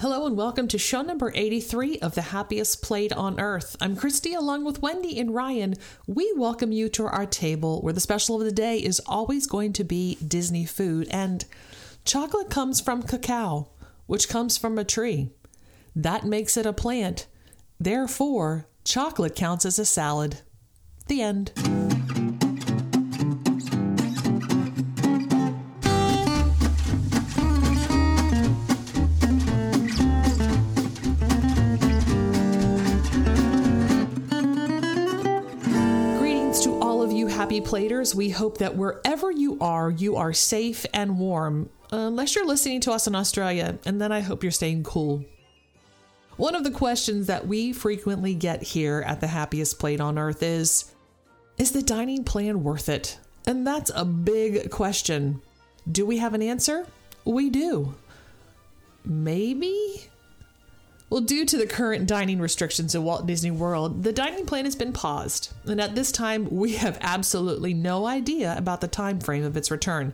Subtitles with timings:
[0.00, 3.74] Hello and welcome to show number 83 of The Happiest Plate on Earth.
[3.80, 5.74] I'm Christy along with Wendi and Ryan.
[6.06, 9.72] We welcome you to our table where the special of the day is always going
[9.72, 11.08] to be Disney food.
[11.10, 11.44] And
[12.04, 13.70] chocolate comes from cacao,
[14.06, 15.30] which comes from a tree.
[15.96, 17.26] That makes it a plant.
[17.80, 20.42] Therefore, chocolate counts as a salad.
[21.08, 21.87] The end.
[37.48, 38.14] Happy platers.
[38.14, 42.92] We hope that wherever you are, you are safe and warm, unless you're listening to
[42.92, 45.24] us in Australia, and then I hope you're staying cool.
[46.36, 50.42] One of the questions that we frequently get here at the happiest plate on earth
[50.42, 50.92] is
[51.56, 53.18] Is the dining plan worth it?
[53.46, 55.40] And that's a big question.
[55.90, 56.86] Do we have an answer?
[57.24, 57.94] We do.
[59.06, 60.10] Maybe?
[61.10, 64.76] Well, due to the current dining restrictions at Walt Disney World, the dining plan has
[64.76, 69.42] been paused, and at this time we have absolutely no idea about the time frame
[69.42, 70.12] of its return.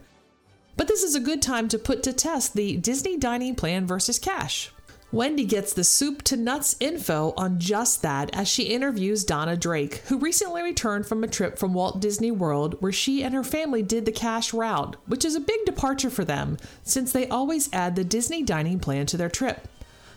[0.76, 4.20] But this is a good time to put to test the Disney dining plan versus
[4.20, 4.70] cash.
[5.12, 9.96] Wendi gets the soup to nuts info on just that as she interviews Donna Drake,
[10.06, 13.82] who recently returned from a trip from Walt Disney World where she and her family
[13.82, 17.94] did the cash route, which is a big departure for them since they always add
[17.94, 19.68] the Disney dining plan to their trip.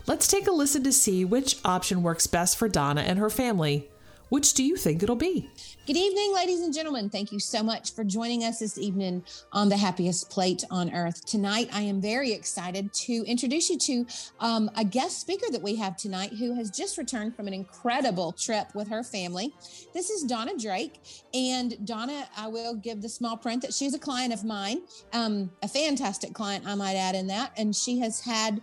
[0.07, 3.89] Let's take a listen to see which option works best for Donna and her family.
[4.29, 5.49] Which do you think it'll be?
[5.85, 7.09] Good evening, ladies and gentlemen.
[7.09, 11.25] Thank you so much for joining us this evening on the happiest plate on earth.
[11.25, 14.07] Tonight, I am very excited to introduce you to
[14.39, 18.31] um, a guest speaker that we have tonight who has just returned from an incredible
[18.31, 19.53] trip with her family.
[19.93, 21.01] This is Donna Drake.
[21.33, 25.51] And Donna, I will give the small print that she's a client of mine, um,
[25.63, 27.51] a fantastic client, I might add, in that.
[27.57, 28.61] And she has had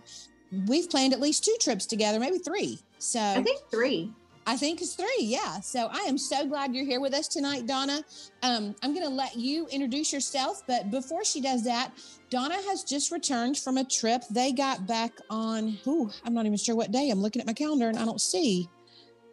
[0.67, 2.79] we've planned at least two trips together, maybe three.
[2.99, 4.11] So I think three.
[4.47, 5.17] I think it's three.
[5.21, 5.59] Yeah.
[5.59, 8.03] So I am so glad you're here with us tonight, Donna.
[8.43, 10.61] Um, I'm going to let you introduce yourself.
[10.67, 11.91] But before she does that,
[12.29, 14.21] Donna has just returned from a trip.
[14.29, 17.09] They got back on, ooh, I'm not even sure what day.
[17.09, 18.69] I'm looking at my calendar and I don't see.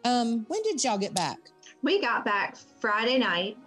[0.03, 1.37] Um, when did y'all get back?
[1.83, 3.57] We got back Friday night.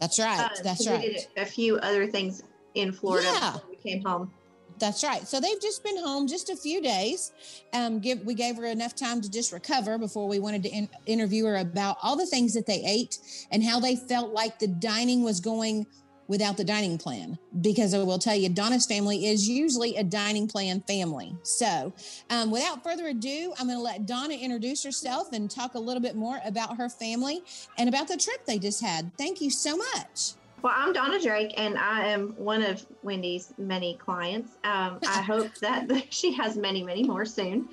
[0.00, 0.38] That's right.
[0.38, 1.00] Uh, That's right.
[1.00, 2.42] We did a few other things
[2.74, 3.56] in Florida yeah.
[3.68, 4.30] we came home.
[4.80, 5.28] That's right.
[5.28, 7.32] So they've just been home just a few days.
[7.74, 10.88] Um, give we gave her enough time to just recover before we wanted to in,
[11.06, 13.18] interview her about all the things that they ate
[13.50, 15.86] and how they felt like the dining was going
[16.28, 17.36] without the dining plan.
[17.60, 21.36] Because I will tell you, Donna's family is usually a dining plan family.
[21.42, 21.92] So,
[22.30, 26.00] um, without further ado, I'm going to let Donna introduce herself and talk a little
[26.00, 27.42] bit more about her family
[27.78, 29.10] and about the trip they just had.
[29.18, 30.34] Thank you so much.
[30.62, 34.56] Well, I'm Donna Drake, and I am one of Wendi's many clients.
[34.64, 37.68] Um, I hope that she has many, many more soon.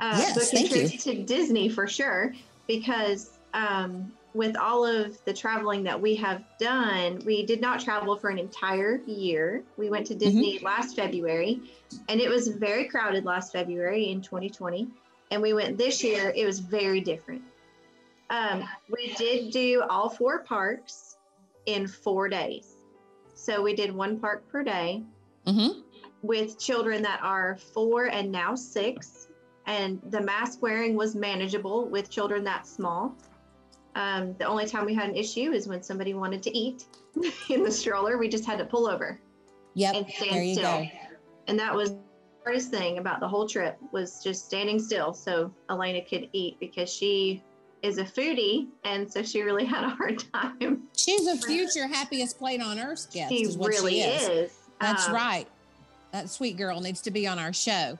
[0.00, 1.14] Uh, yes, thank trips you.
[1.14, 2.34] to Disney for sure,
[2.66, 8.16] because um, with all of the traveling that we have done, we did not travel
[8.16, 9.62] for an entire year.
[9.78, 10.66] We went to Disney mm-hmm.
[10.66, 11.62] last February,
[12.08, 14.86] and it was very crowded last February in 2020.
[15.30, 17.42] And we went this year, it was very different.
[18.28, 21.11] Um, we did do all four parks
[21.66, 22.76] in four days.
[23.34, 25.02] So we did one park per day
[25.46, 25.80] mm-hmm.
[26.22, 29.28] with children that are four and now six.
[29.66, 33.14] And the mask wearing was manageable with children that small.
[33.94, 36.86] Um, the only time we had an issue is when somebody wanted to eat
[37.50, 38.18] in the stroller.
[38.18, 39.20] We just had to pull over.
[39.74, 39.94] Yep.
[39.94, 40.82] And stand there you still.
[40.82, 40.88] Go.
[41.48, 41.98] And that was the
[42.44, 46.92] hardest thing about the whole trip was just standing still so Elena could eat because
[46.92, 47.42] she
[47.82, 50.82] is a foodie, and so she really had a hard time.
[50.96, 53.30] She's a future happiest plate on earth guest.
[53.30, 54.28] She is really she is.
[54.28, 54.58] is.
[54.80, 55.46] That's um, right.
[56.12, 57.98] That sweet girl needs to be on our show.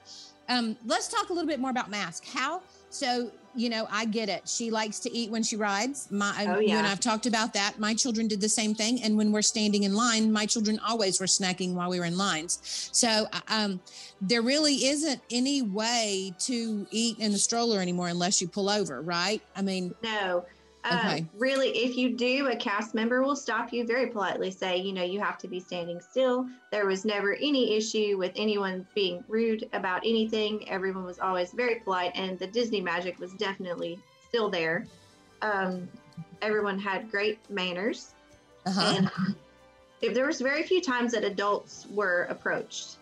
[0.48, 2.24] Um, let's talk a little bit more about mask.
[2.26, 4.48] How so you know, I get it.
[4.48, 6.08] She likes to eat when she rides.
[6.10, 6.72] My, oh, yeah.
[6.72, 7.78] you and I've talked about that.
[7.78, 9.02] My children did the same thing.
[9.02, 12.16] And when we're standing in line, my children always were snacking while we were in
[12.16, 12.88] lines.
[12.92, 13.80] So um,
[14.20, 19.02] there really isn't any way to eat in the stroller anymore unless you pull over,
[19.02, 19.42] right?
[19.54, 20.44] I mean, no.
[20.84, 21.26] Uh, okay.
[21.38, 25.02] really, if you do, a cast member will stop you very politely, say, you know,
[25.04, 26.46] you have to be standing still.
[26.72, 30.68] There was never any issue with anyone being rude about anything.
[30.68, 33.98] Everyone was always very polite, and the Disney magic was definitely
[34.28, 34.86] still there.
[35.40, 35.88] Um,
[36.40, 38.14] everyone had great manners.
[38.66, 38.94] Uh-huh.
[38.96, 39.36] And
[40.00, 42.96] if there was very few times that adults were approached.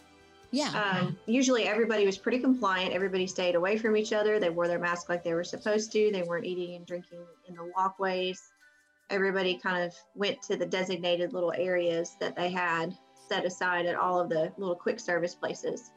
[0.52, 0.98] Yeah.
[1.00, 2.92] Um, usually everybody was pretty compliant.
[2.92, 4.40] Everybody stayed away from each other.
[4.40, 6.10] They wore their mask like they were supposed to.
[6.12, 8.50] They weren't eating and drinking in the walkways.
[9.10, 12.96] Everybody kind of went to the designated little areas that they had
[13.28, 15.92] set aside at all of the little quick service places.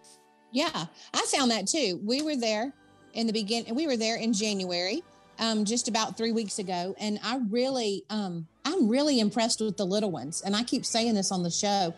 [0.52, 2.00] Yeah, I found that too.
[2.04, 2.74] We were there
[3.14, 3.74] in the beginning.
[3.74, 5.04] We were there in January,
[5.40, 9.86] um, just about three weeks ago, and I really, um, I'm really impressed with the
[9.86, 10.42] little ones.
[10.42, 11.94] And I keep saying this on the show.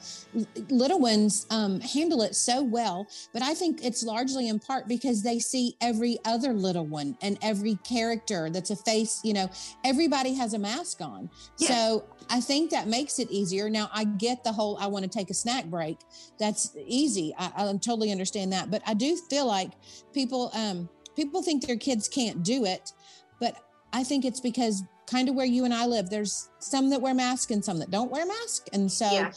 [0.69, 5.24] Little ones um, handle it so well, but I think it's largely in part because
[5.24, 9.22] they see every other little one and every character that's a face.
[9.24, 9.50] You know,
[9.83, 11.69] everybody has a mask on, yes.
[11.69, 13.69] so I think that makes it easier.
[13.69, 15.98] Now, I get the whole I want to take a snack break.
[16.39, 17.33] That's easy.
[17.38, 18.69] I, I totally understand that.
[18.69, 19.72] But I do feel like
[20.13, 22.92] people um, people think their kids can't do it.
[23.39, 23.56] But
[23.94, 27.13] I think it's because kind of where you and I live, there's some that wear
[27.13, 28.67] masks and some that don't wear masks.
[28.73, 29.31] And so yeah.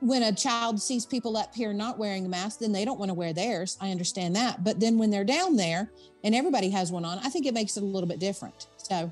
[0.00, 3.08] when a child sees people up here not wearing a mask, then they don't want
[3.08, 3.78] to wear theirs.
[3.80, 4.64] I understand that.
[4.64, 5.90] But then when they're down there
[6.24, 8.66] and everybody has one on, I think it makes it a little bit different.
[8.76, 9.10] So,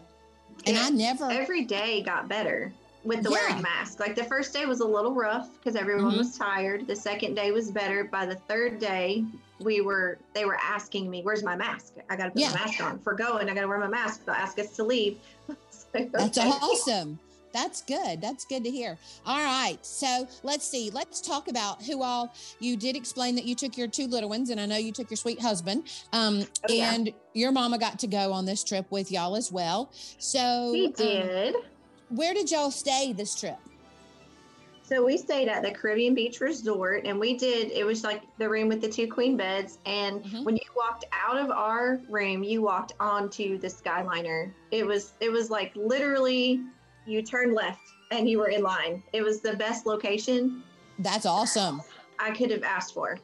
[0.66, 2.72] and yeah, I never every day got better
[3.04, 3.48] with the yeah.
[3.48, 4.00] wearing mask.
[4.00, 6.18] Like the first day was a little rough because everyone mm-hmm.
[6.18, 6.86] was tired.
[6.86, 8.04] The second day was better.
[8.04, 9.24] By the third day,
[9.58, 11.94] we were they were asking me, "Where's my mask?
[12.08, 12.48] I got to put yeah.
[12.48, 13.48] my mask on for going.
[13.48, 14.24] I got to wear my mask.
[14.24, 15.18] They'll ask us to leave."
[15.92, 17.19] That's awesome.
[17.52, 18.20] That's good.
[18.20, 18.96] That's good to hear.
[19.26, 19.78] All right.
[19.82, 20.90] So let's see.
[20.90, 24.50] Let's talk about who all you did explain that you took your two little ones,
[24.50, 25.84] and I know you took your sweet husband.
[26.12, 29.90] Um, oh, and your mama got to go on this trip with y'all as well.
[30.19, 31.54] So we um, did.
[31.54, 31.62] Um,
[32.10, 33.58] where did y'all stay this trip?
[34.90, 38.48] So we stayed at the Caribbean Beach Resort and we did, it was like the
[38.48, 39.78] room with the two queen beds.
[39.87, 40.42] And mm-hmm.
[40.42, 44.52] when you walked out of our room, you walked onto the Skyliner.
[44.72, 46.62] It was, it was like literally
[47.06, 49.00] you turned left and you were in line.
[49.12, 50.64] It was the best location.
[50.98, 51.82] That's awesome.
[52.19, 53.16] I could have asked for.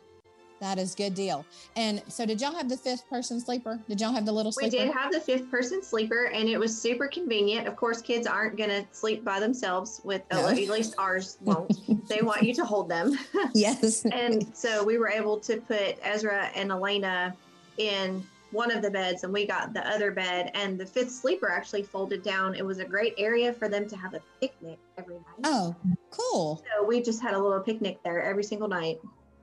[0.60, 1.44] That is good deal.
[1.76, 3.78] And so, did y'all have the fifth person sleeper?
[3.88, 4.76] Did y'all have the little sleeper?
[4.76, 7.66] We did have the fifth person sleeper, and it was super convenient.
[7.66, 10.00] Of course, kids aren't going to sleep by themselves.
[10.02, 10.48] With no.
[10.48, 11.76] at least ours won't.
[12.08, 13.18] they want you to hold them.
[13.54, 14.04] Yes.
[14.04, 17.34] and so we were able to put Ezra and Elena
[17.78, 20.50] in one of the beds, and we got the other bed.
[20.54, 22.54] And the fifth sleeper actually folded down.
[22.54, 25.24] It was a great area for them to have a picnic every night.
[25.44, 25.74] Oh,
[26.10, 26.64] cool!
[26.64, 29.00] So we just had a little picnic there every single night.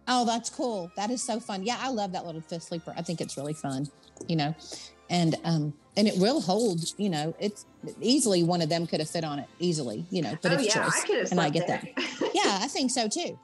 [0.07, 0.91] Oh, that's cool.
[0.95, 1.63] That is so fun.
[1.63, 2.93] Yeah, I love that little fifth sleeper.
[2.97, 3.89] I think it's really fun,
[4.27, 4.53] you know,
[5.09, 6.93] and um, and it will hold.
[6.97, 7.65] You know, it's
[8.01, 10.05] easily one of them could have fit on it easily.
[10.09, 11.31] You know, but oh, it's yeah, choice, I could have.
[11.31, 11.81] And I get there.
[11.95, 12.31] that.
[12.33, 13.39] yeah, I think so too.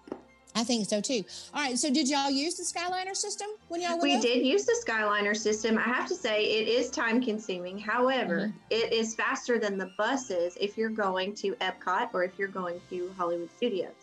[0.55, 1.23] I think so too.
[1.53, 1.77] All right.
[1.77, 3.99] So, did y'all use the Skyliner system when y'all?
[3.99, 5.77] We did use the Skyliner system.
[5.77, 7.77] I have to say, it is time consuming.
[7.77, 8.57] However, mm-hmm.
[8.69, 12.81] it is faster than the buses if you're going to Epcot or if you're going
[12.89, 13.98] to Hollywood Studios.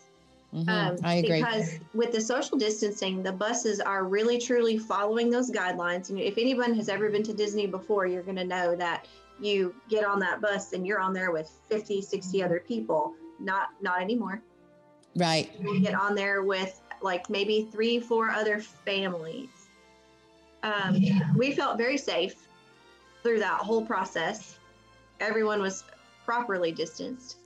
[0.57, 0.69] Mm-hmm.
[0.69, 1.39] Um, I agree.
[1.39, 6.09] Because with the social distancing, the buses are really truly following those guidelines.
[6.09, 9.07] And if anyone has ever been to Disney before, you're going to know that
[9.39, 13.13] you get on that bus and you're on there with 50, 60 other people.
[13.39, 14.41] Not not anymore.
[15.15, 15.51] Right.
[15.61, 19.49] You get on there with like maybe three, four other families.
[20.63, 21.31] Um, yeah.
[21.35, 22.47] We felt very safe
[23.21, 24.57] through that whole process.
[25.19, 25.83] Everyone was
[26.25, 27.37] properly distanced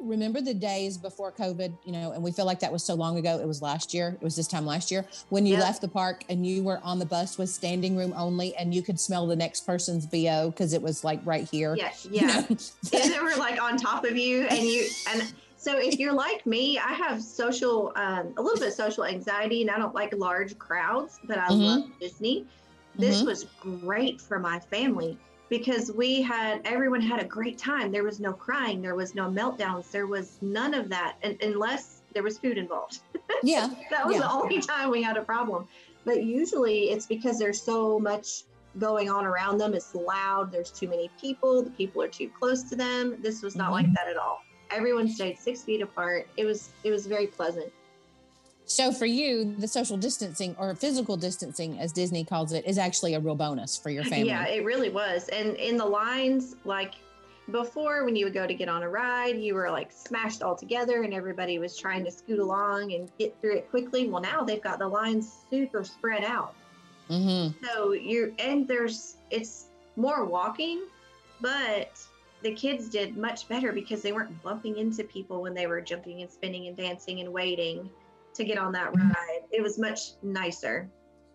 [0.00, 3.18] remember the days before COVID, you know, and we feel like that was so long
[3.18, 3.38] ago.
[3.38, 4.16] It was last year.
[4.20, 5.62] It was this time last year when you yep.
[5.62, 8.82] left the park and you were on the bus with standing room only and you
[8.82, 11.74] could smell the next person's BO because it was like right here.
[11.76, 11.90] Yeah.
[12.10, 12.20] Yeah.
[12.20, 12.46] You know?
[12.48, 12.70] and
[13.12, 16.78] they were like on top of you and you, and so if you're like me,
[16.78, 20.56] I have social, um, a little bit of social anxiety and I don't like large
[20.58, 21.62] crowds, but I mm-hmm.
[21.62, 22.46] love Disney.
[22.94, 23.26] This mm-hmm.
[23.26, 25.18] was great for my family
[25.48, 27.92] because we had everyone had a great time.
[27.92, 32.02] There was no crying, there was no meltdowns, there was none of that, and, unless
[32.12, 33.00] there was food involved.
[33.42, 34.22] Yeah, that was yeah.
[34.22, 35.68] the only time we had a problem.
[36.06, 38.44] But usually, it's because there's so much
[38.78, 39.74] going on around them.
[39.74, 40.50] It's loud.
[40.50, 41.62] There's too many people.
[41.62, 43.18] The people are too close to them.
[43.20, 43.72] This was not mm-hmm.
[43.72, 44.40] like that at all.
[44.70, 46.28] Everyone stayed six feet apart.
[46.36, 47.70] It was it was very pleasant.
[48.66, 53.14] So for you, the social distancing or physical distancing, as Disney calls it, is actually
[53.14, 54.26] a real bonus for your family.
[54.26, 55.28] Yeah, it really was.
[55.28, 56.94] And in the lines, like
[57.52, 60.56] before, when you would go to get on a ride, you were like smashed all
[60.56, 64.08] together and everybody was trying to scoot along and get through it quickly.
[64.08, 66.54] Well, now they've got the lines super spread out.
[67.08, 67.64] Mm-hmm.
[67.64, 70.82] So you're, and there's, it's more walking,
[71.40, 71.96] but
[72.42, 76.22] the kids did much better because they weren't bumping into people when they were jumping
[76.22, 77.88] and spinning and dancing and waiting
[78.36, 79.40] to get on that ride.
[79.50, 80.90] It was much nicer.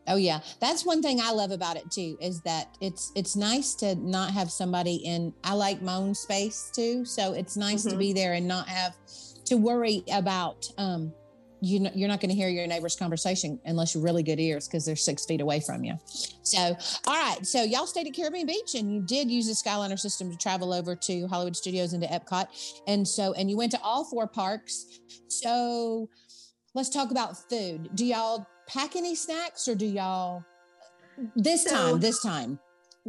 [0.07, 3.75] Oh yeah, that's one thing I love about it too is that it's it's nice
[3.75, 5.33] to not have somebody in.
[5.43, 7.91] I like my own space too, so it's nice mm-hmm.
[7.91, 8.95] to be there and not have
[9.45, 10.67] to worry about.
[10.77, 11.13] Um,
[11.63, 14.67] you know, you're not going to hear your neighbor's conversation unless you're really good ears
[14.67, 15.93] because they're six feet away from you.
[16.41, 17.45] So, all right.
[17.45, 20.73] So y'all stayed at Caribbean Beach and you did use the Skyliner system to travel
[20.73, 22.47] over to Hollywood Studios and to Epcot.
[22.87, 24.99] And so, and you went to all four parks.
[25.27, 26.09] So
[26.73, 27.89] let's talk about food.
[27.95, 30.43] Do y'all pack any snacks or do y'all
[31.35, 32.59] this So- time, this time?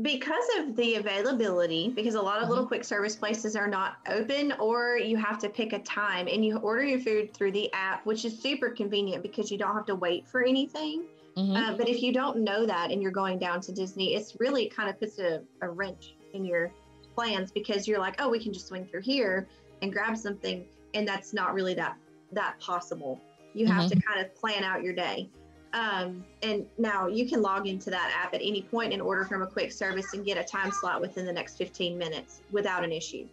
[0.00, 2.50] because of the availability because a lot of Uh-huh.
[2.52, 6.42] little quick service places are not open or you have to pick a time and
[6.42, 9.85] you order your food through the app which is super convenient because you don't have
[9.85, 11.04] to wait for anything
[11.37, 11.54] Mhm.
[11.75, 14.66] uh, but if you don't know that and you're going down to disney it's really
[14.66, 16.73] kind of puts a, a wrench in your
[17.14, 19.47] plans because you're like oh we can just swing through here
[19.83, 20.64] and grab something
[20.95, 21.99] and that's not really that
[22.33, 23.21] that possible
[23.55, 25.29] you have to kind of plan out your day
[25.73, 29.43] um, and now you can log into that app at any point and order from
[29.43, 32.93] a quick service and get a time slot within the next 15 minutes without an
[32.93, 33.27] issue.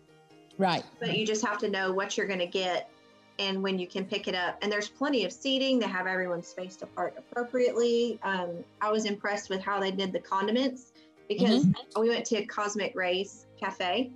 [0.57, 0.83] right.
[0.99, 2.89] But you just have to know what you're going to get
[3.39, 4.57] and when you can pick it up.
[4.61, 5.79] And there's plenty of seating.
[5.79, 8.19] They have everyone spaced apart appropriately.
[8.23, 10.93] Um, I was impressed with how they did the condiments
[11.27, 11.67] because
[11.99, 14.11] we went to Cosmic Ray's Cafe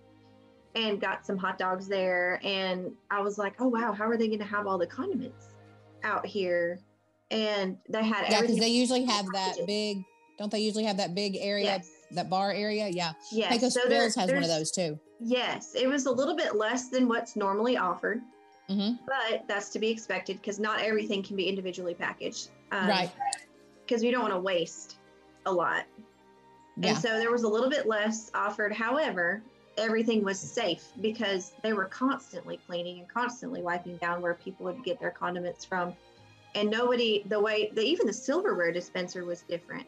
[0.75, 2.39] and got some hot dogs there.
[2.43, 5.52] And I was like, oh, wow, how are they going to have all the condiments
[6.03, 6.79] out here?
[7.31, 10.03] And they had Yeah, because they usually have that big.
[10.37, 11.89] Don't they usually have that big area, Yes.
[12.11, 12.87] that bar area?
[12.89, 13.13] Yeah.
[13.31, 13.53] Yes.
[13.53, 14.99] Pecos so Bills has one of those too.
[15.19, 18.21] Yes, it was a little bit less than what's normally offered,
[18.67, 22.49] hmm but that's to be expected because not everything can be individually packaged.
[22.71, 23.11] Um, Right.
[23.85, 24.97] Because we don't want to waste
[25.45, 25.83] a lot.
[26.77, 26.89] Yeah.
[26.89, 28.73] And so there was a little bit less offered.
[28.73, 29.41] However,
[29.77, 34.83] everything was safe because they were constantly cleaning and constantly wiping down where people would
[34.83, 35.93] get their condiments from.
[36.55, 39.85] And nobody, the way, the, even the silverware dispenser was different.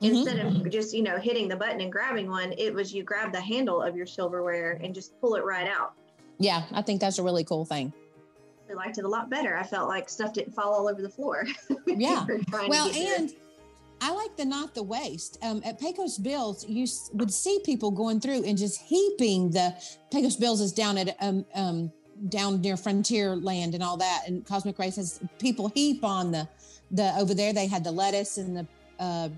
[0.00, 0.08] Mhm.
[0.08, 3.32] Instead of just, you know, hitting the button and grabbing one, it was you grab
[3.32, 5.94] the handle of your silverware and just pull it right out.
[6.38, 7.92] Yeah, I think that's a really cool thing.
[8.70, 9.56] I liked it a lot better.
[9.56, 11.46] I felt like stuff didn't fall all over the floor.
[11.86, 12.26] Yeah.
[12.68, 13.32] Well, and.
[14.04, 15.38] I like the not the waste.
[15.42, 19.74] Um, at Pecos Bills, you would see people going through and just heaping the
[20.12, 21.90] Pecos Bills is down at um, um
[22.28, 26.46] down near Frontierland and all that, and Cosmic Ray's has people heap on the
[26.90, 27.54] the over there.
[27.54, 28.66] They had the lettuce and the
[28.98, 29.30] uh,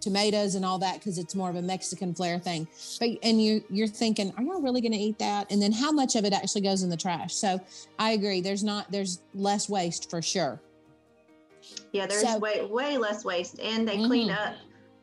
[0.00, 2.68] tomatoes and all that because it's more of a Mexican flair thing.
[3.00, 5.50] But and you you're thinking, are y'all really going to eat that?
[5.50, 7.34] And then how much of it actually goes in the trash?
[7.34, 7.60] So
[7.98, 8.40] I agree.
[8.40, 10.60] There's not there's less waste for sure.
[11.92, 14.46] Yeah, there's So- way way less waste, and they clean Mhm.
[14.46, 14.54] up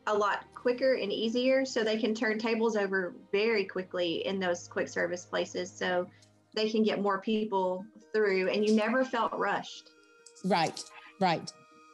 [0.06, 4.68] a lot quicker and easier, so they can turn tables over very quickly in those
[4.68, 6.06] quick service places, so
[6.54, 9.90] they can get more people through, and you never felt rushed.
[10.44, 10.82] Right,
[11.20, 11.50] right.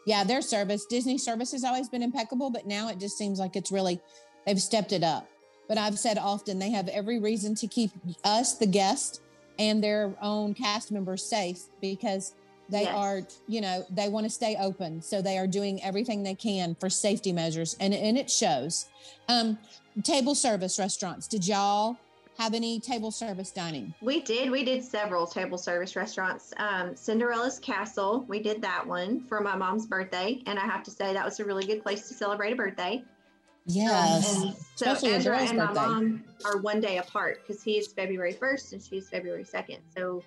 [0.06, 3.56] Yeah, their service, Disney service has always been impeccable, but now it just seems like
[3.56, 4.00] it's really,
[4.46, 5.28] they've stepped it up.
[5.68, 7.90] But I've said often they have every reason to keep
[8.24, 9.20] us, the guest,
[9.58, 12.32] and their own cast members safe because
[12.68, 12.94] they Yes.
[12.94, 15.00] are, you know, they want to stay open.
[15.02, 18.86] So they are doing everything they can for safety measures and, and it shows.
[19.28, 19.58] Um,
[20.02, 21.96] table service restaurants, did y'all
[22.38, 23.92] have any table service dining?
[24.00, 24.50] We did.
[24.50, 26.52] We did several table service restaurants.
[26.58, 30.90] Um, Cinderella's Castle, we did that one for my mom's birthday, and I have to
[30.90, 33.02] say that was a really good place to celebrate a birthday.
[33.66, 34.36] Yes.
[34.42, 35.80] And so Especially Ezra and my birthday.
[35.80, 39.78] mom are one day apart because he is February 1st and she's February 2nd.
[39.94, 40.22] So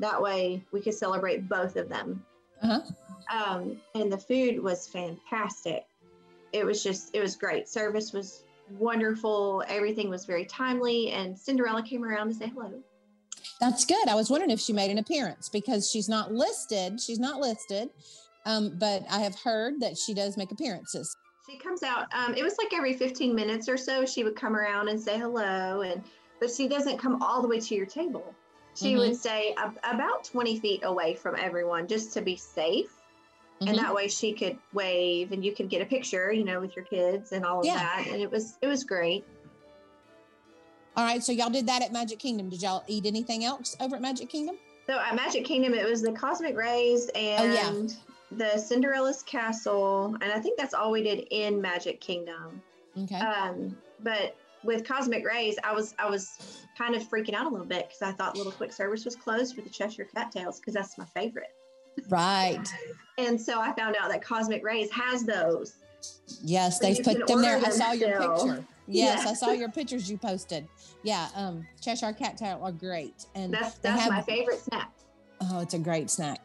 [0.00, 2.24] that way we could celebrate both of them.
[2.62, 2.80] Uh-huh.
[3.32, 5.86] Um, and the food was fantastic.
[6.52, 7.68] It was just, it was great.
[7.68, 8.44] Service was
[8.78, 9.62] wonderful.
[9.68, 11.10] Everything was very timely.
[11.10, 12.72] And Cinderella came around to say hello.
[13.60, 14.08] That's good.
[14.08, 17.00] I was wondering if she made an appearance because she's not listed.
[17.00, 17.90] She's not listed.
[18.44, 21.16] Um, but I have heard that she does make appearances.
[21.48, 22.06] She comes out.
[22.12, 24.04] Um, it was like every 15 minutes or so.
[24.04, 26.02] She would come around and say hello, and
[26.40, 28.34] but she doesn't come all the way to your table.
[28.76, 28.98] She Mhm.
[28.98, 32.92] would stay ab- about 20 feet away from everyone just to be safe,
[33.60, 33.68] Mhm.
[33.70, 36.76] and that way she could wave and you could get a picture, you know, with
[36.76, 37.76] your kids and all of Yeah.
[37.78, 38.06] that.
[38.08, 39.24] And it was it was great.
[40.96, 41.22] All right.
[41.22, 42.48] So y'all did that at Magic Kingdom.
[42.48, 44.56] Did y'all eat anything else over at Magic Kingdom?
[44.86, 47.88] So at Magic Kingdom, it was the Cosmic Ray's and Oh, yeah.
[48.52, 52.62] the Cinderella's Castle, and I think that's all we did in Magic Kingdom.
[53.02, 53.16] Okay.
[53.16, 57.66] Um, but with Cosmic Ray's, I was I was kind of freaking out a little
[57.66, 60.98] bit because I thought Little Quick Service was closed for the Cheshire Cattails because that's
[60.98, 61.54] my favorite.
[62.10, 62.62] right.
[63.18, 65.74] And so I found out that Cosmic Ray's has those.
[66.42, 67.54] Yes, So they've put them there.
[67.56, 68.64] order I them saw your picture.
[68.88, 69.30] Yes, Yeah.
[69.30, 70.68] I saw your pictures you posted.
[71.02, 74.92] Yeah, um, Cheshire Cattail are great, and That's that's have- my favorite snack.
[75.40, 76.44] Oh, it's a great snack.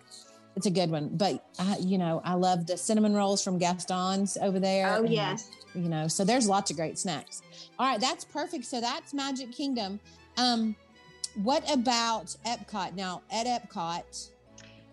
[0.56, 1.10] It's a good one.
[1.14, 4.92] But I, you know, I love the cinnamon rolls from Gaston's over there.
[4.98, 5.50] Oh yes.
[5.74, 7.42] You know, so there's lots of great snacks.
[7.80, 8.66] All right, that's perfect.
[8.66, 10.00] So that's Magic Kingdom.
[10.38, 10.76] Um,
[11.36, 12.96] what about Epcot?
[12.96, 14.30] Now at Epcot,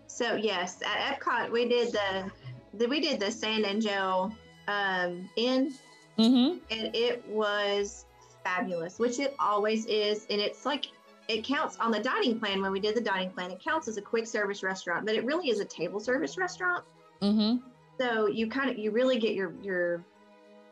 [0.07, 2.31] So yes, at Epcot we did the,
[2.75, 4.31] the we did the San Angel
[4.67, 5.73] um, in
[6.17, 6.57] mm-hmm.
[6.71, 8.05] and it was
[8.43, 10.25] fabulous, which it always is.
[10.29, 10.85] And it's like
[11.27, 13.51] it counts on the dining plan when we did the dining plan.
[13.51, 16.83] It counts as a quick service restaurant, but it really is a table service restaurant.
[17.21, 17.57] Mm-hmm.
[17.99, 20.03] So you kind of you really get your your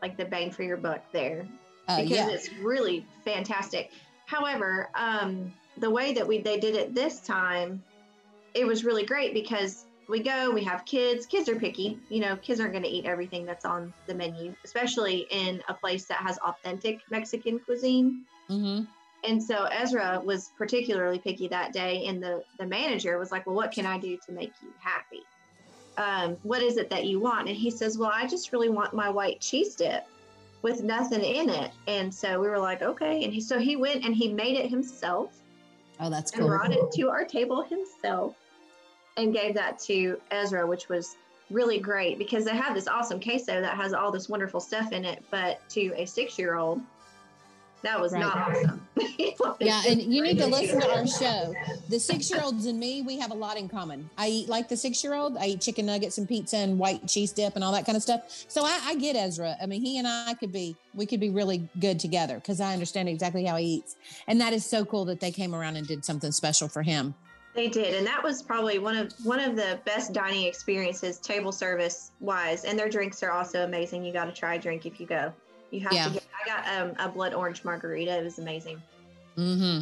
[0.02, 1.46] like the bang for your buck there
[1.88, 2.28] Uh, because yeah.
[2.30, 3.90] it's really fantastic.
[4.26, 7.82] However, um, the way that we they did it this time,
[8.54, 11.26] it was really great because we go, we have kids.
[11.26, 11.98] Kids are picky.
[12.08, 15.74] You know, kids aren't going to eat everything that's on the menu, especially in a
[15.74, 18.24] place that has authentic Mexican cuisine.
[18.48, 18.82] hmm
[19.24, 23.56] And so Ezra was particularly picky that day, and the the manager was like, "Well,
[23.56, 25.22] what can I do to make you happy?
[25.98, 28.94] Um, what is it that you want?" And he says, "Well, I just really want
[28.94, 30.06] my white cheese dip
[30.62, 34.04] with nothing in it." And so we were like, "Okay." And he so he went
[34.04, 35.34] and he made it himself
[36.00, 36.48] Oh, that's and cool.
[36.48, 38.36] brought it to our table himself
[39.16, 41.16] and gave that to Ezra, which was
[41.50, 45.04] really great because they have this awesome queso that has all this wonderful stuff in
[45.04, 46.80] it, but to a six year old,
[47.82, 48.20] that was Right.
[48.20, 48.86] not awesome.
[49.60, 51.54] Yeah, and you need to listen to our show.
[51.88, 54.08] The six year olds and me, we have a lot in common.
[54.16, 55.36] I eat like the six year old.
[55.36, 58.02] I eat chicken nuggets and pizza and white cheese dip and all that kind of
[58.02, 58.22] stuff.
[58.48, 59.56] So I, I get Ezra.
[59.60, 62.72] I mean, he and I could be, we could be really good together because I
[62.72, 63.96] understand exactly how he eats.
[64.26, 67.14] And that is so cool that they came around and did something special for him.
[67.54, 71.50] They did, and that was probably one of one of the best dining experiences, table
[71.50, 72.64] service wise.
[72.64, 74.04] And their drinks are also amazing.
[74.04, 75.32] You got to try a drink if you go.
[75.70, 76.04] You have Yeah.
[76.08, 76.24] to get.
[76.44, 78.18] I got um, a blood orange margarita.
[78.18, 78.80] It was amazing.
[79.36, 79.80] hmm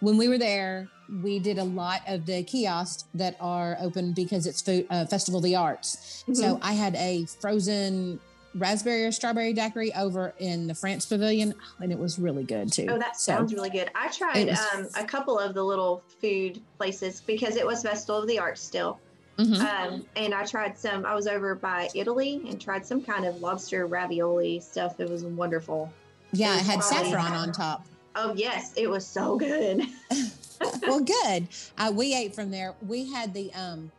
[0.00, 0.88] When we were there,
[1.22, 5.38] we did a lot of the kiosks that are open because it's food uh, Festival
[5.38, 6.22] of the Arts.
[6.22, 6.34] Mm-hmm.
[6.34, 8.20] So I had a frozen
[8.54, 12.86] raspberry or strawberry daiquiri over in the France Pavilion, and it was really good too.
[12.90, 13.90] Oh, that So- sounds really good.
[13.94, 18.20] I tried was- um, a couple of the little food places because it was Festival
[18.20, 18.98] of the Arts still.
[19.42, 19.60] Mhm.
[19.60, 23.40] Um, and I tried some, I was over by Italy and tried some kind of
[23.40, 25.00] lobster ravioli stuff.
[25.00, 25.92] It was wonderful.
[26.32, 27.86] yeah, it it had saffron on top.
[28.14, 29.82] Oh, yes, it was so good.
[30.82, 31.48] well, good.
[31.78, 32.74] Uh, we ate from there.
[32.86, 33.90] We had the um,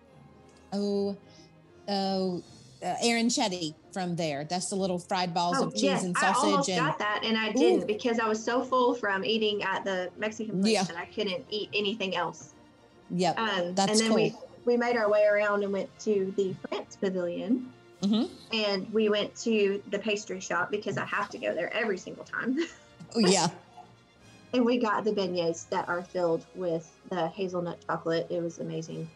[0.71, 1.17] oh,
[1.87, 2.41] oh,
[2.83, 4.43] uh, arancetta from there.
[4.45, 7.21] That's the little fried balls Oh, of cheese yes, and I almost and got that
[7.23, 7.85] and I didn't Ooh.
[7.85, 10.83] because I was so full from eating at the Mexican place Yeah.
[10.83, 12.53] that I couldn't eat anything else.
[13.09, 13.37] yep.
[13.37, 14.15] Um, That's and then cool.
[14.15, 17.71] we, we made our way around and went to the France Pavilion.
[18.01, 18.29] Mhm.
[18.51, 22.25] And we went to the pastry shop because I have to go there every single
[22.25, 22.57] time.
[23.15, 23.47] Oh, yeah.
[24.53, 28.27] and we got the beignets that are filled with the hazelnut chocolate.
[28.29, 29.09] It was amazing.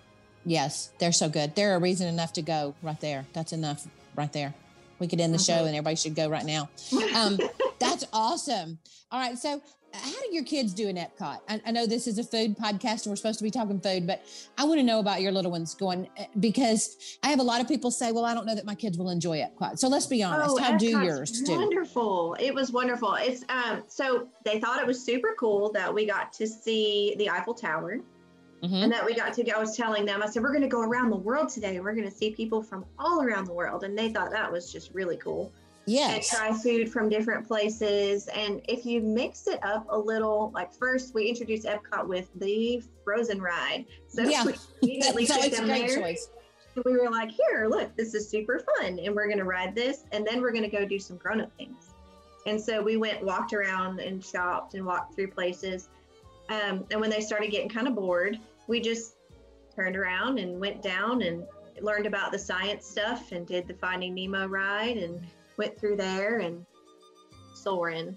[0.46, 1.56] Yes, they're so good.
[1.56, 3.26] They're a reason enough to go right there.
[3.34, 4.54] That's enough right there.
[5.00, 5.60] We could end the show Mhm.
[5.68, 6.70] and everybody should go right now.
[7.14, 7.38] Um,
[7.80, 8.80] that's awesome.
[9.12, 9.38] All right.
[9.38, 9.62] So,
[9.94, 11.40] how do your kids do in Epcot?
[11.50, 14.06] I, I know this is a food podcast and we're supposed to be talking food,
[14.06, 14.22] but
[14.58, 17.62] I want to know about your little ones going eh, because I have a lot
[17.62, 19.80] of people say, well, I don't know that my kids will enjoy Epcot.
[19.80, 20.60] So, let's be honest.
[20.60, 21.54] how do Oh, yours do?
[21.56, 22.36] Wonderful.
[22.40, 23.16] It was wonderful.
[23.16, 27.30] It's um so they thought it was super cool that we got to see the
[27.30, 28.00] Eiffel Tower
[28.64, 28.84] Mhm.
[28.84, 29.52] and that we got to go.
[29.54, 31.80] I was telling them, I said, we're gonna go around the world today.
[31.80, 33.84] We're gonna see people from all around the world.
[33.84, 35.52] And they thought that was just really cool.
[35.88, 38.28] And try food from different places.
[38.28, 42.84] And if you mix it up a little, like first we introduced Epcot with the
[43.04, 43.86] Frozen ride.
[44.08, 44.46] So Yeah.
[44.46, 46.02] we immediately That's took them great there.
[46.02, 46.30] choice.
[46.86, 49.00] We were like, here, look, this is super fun.
[49.00, 50.04] And we're going to ride this.
[50.12, 51.94] And then we're going to go do some grown up things.
[52.46, 55.90] And so we went, walked around and shopped and walked through places.
[56.50, 59.16] Um, and when they started getting kind of bored, we just
[59.76, 61.46] turned around and went down and
[61.82, 65.20] learned about the science stuff and did the Finding Nemo ride and
[65.58, 66.66] went through there and
[67.56, 68.16] Soarin'.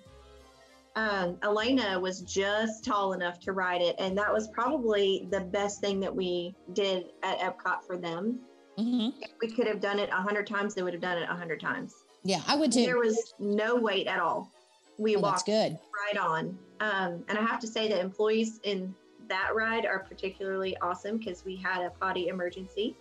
[0.96, 5.80] Um, Elena was just tall enough to ride it, and that was probably the best
[5.80, 8.40] thing that we did at Epcot for them.
[8.76, 9.14] Mhm.
[9.20, 11.34] If we could have done it a hundred times, they would have done it a
[11.34, 11.94] hundred times.
[12.24, 12.84] Yeah, I would too.
[12.84, 14.50] There was no wait at all.
[14.98, 15.78] We Oh, walked good.
[16.06, 16.58] right on.
[16.80, 18.94] Um, and I have to say the employees in
[19.28, 22.96] that ride are particularly awesome because we had a potty emergency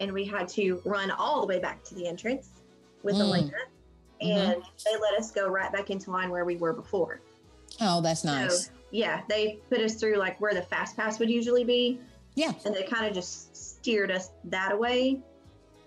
[0.00, 2.50] and we had to run all the way back to the entrance
[3.04, 3.20] with Mm.
[3.20, 3.52] Elena.
[4.22, 4.34] Mhm.
[4.36, 7.20] And they let us go right back into line where we were before.
[7.80, 8.66] Oh, that's nice.
[8.66, 12.00] So, yeah, they put us through like where the fast pass would usually be.
[12.34, 12.52] Yeah.
[12.64, 15.20] And they kind of just steered us that way.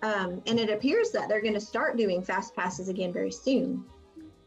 [0.03, 3.83] Um, and it appears that they're going to start doing fast passes again very soon.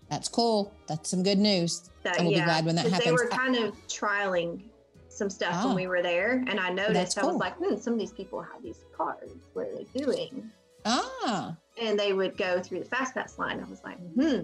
[0.09, 0.73] That's cool.
[0.87, 1.91] That's some good news.
[2.05, 4.63] That, I will be glad when that 'cause They were kind of trialing
[5.09, 5.67] some stuff Ah.
[5.67, 7.39] when we were there, and I noticed I was cool.
[7.39, 9.33] like, hmm, some of these people have these cards.
[9.55, 10.51] What are they doing?
[10.85, 13.61] Ah, And they would go through the fast pass line.
[13.61, 14.41] I was like, hmm.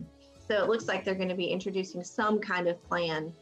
[0.49, 3.33] So it looks like they're going to be introducing some kind of plan.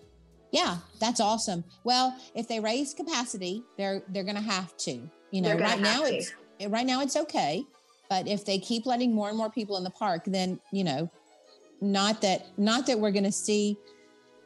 [0.52, 1.62] yeah, that's awesome.
[1.84, 5.08] Well, if they raise capacity, they're they're going to have to.
[5.30, 6.14] You know, right now to.
[6.16, 6.32] it's
[6.68, 7.64] right now it's okay,
[8.08, 11.10] but if they keep letting more and more people in the park, then you know,
[11.80, 13.76] not that not that we're going to see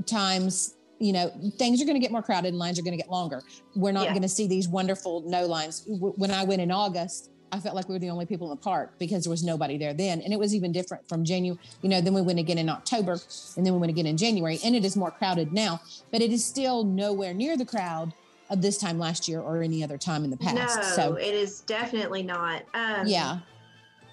[0.06, 0.74] times.
[1.00, 3.08] You know, things are going to get more crowded and lines are going to get
[3.10, 3.40] longer.
[3.76, 4.10] We're not Yeah.
[4.10, 5.84] going to see these wonderful no lines.
[5.86, 8.62] When I went in August, I felt like we were the only people in the
[8.62, 10.20] park because there was nobody there then.
[10.20, 11.58] And it was even different from January.
[11.82, 13.18] You know, then we went again in October
[13.56, 14.58] and then we went again in January.
[14.64, 15.80] And it is more crowded now,
[16.10, 18.12] but it is still nowhere near the crowd
[18.50, 20.76] of this time last year or any other time in the past.
[20.76, 22.62] No, so it is definitely not.
[22.74, 23.38] Um, yeah.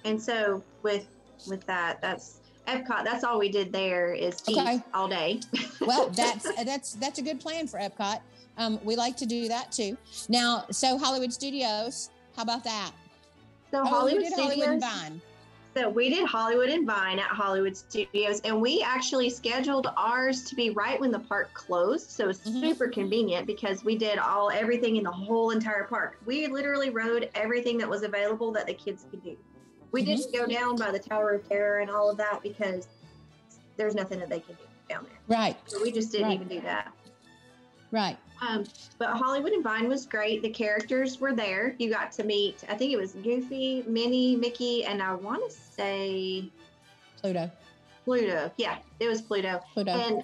[0.03, 1.07] And so with
[1.47, 3.03] with that, that's Epcot.
[3.03, 4.75] That's all we did there is Okay.
[4.75, 5.39] eat all day.
[5.85, 8.19] Well, that's that's that's a good plan for Epcot.
[8.57, 9.97] Um, we like to do that too.
[10.29, 12.91] Now, so Hollywood Studios, how about that?
[13.75, 15.01] So Oh, Hollywood did Hollywood and Studios.
[15.09, 15.21] Vine.
[15.75, 20.55] So we did Hollywood and Vine at Hollywood Studios, and we actually scheduled ours to
[20.55, 22.09] be right when the park closed.
[22.09, 22.61] So it's Mhm.
[22.61, 26.17] super convenient because we did all everything in the whole entire park.
[26.25, 29.35] We literally rode everything that was available that the kids could do.
[29.91, 30.05] We Mhm.
[30.05, 32.87] didn't go down by the Tower of Terror and all of that because
[33.75, 35.19] there's nothing that they can do down there.
[35.27, 36.35] Right, So we just didn't Right.
[36.35, 36.93] even do that.
[37.91, 38.17] right.
[38.41, 38.65] Um,
[38.97, 40.41] but Hollywood and Vine was great.
[40.41, 41.75] The characters were there.
[41.77, 45.55] You got to meet, I think it was Goofy, Minnie, Mickey, and I want to
[45.55, 46.49] say
[47.21, 47.51] Pluto,
[48.03, 48.51] Pluto.
[48.57, 49.61] Yeah, it was Pluto.
[49.73, 49.91] Pluto.
[49.91, 50.23] And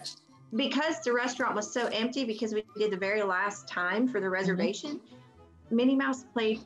[0.55, 4.29] because the restaurant was so empty, because we did the very last time for the
[4.29, 4.99] reservation,
[5.69, 6.61] Minnie Mouse played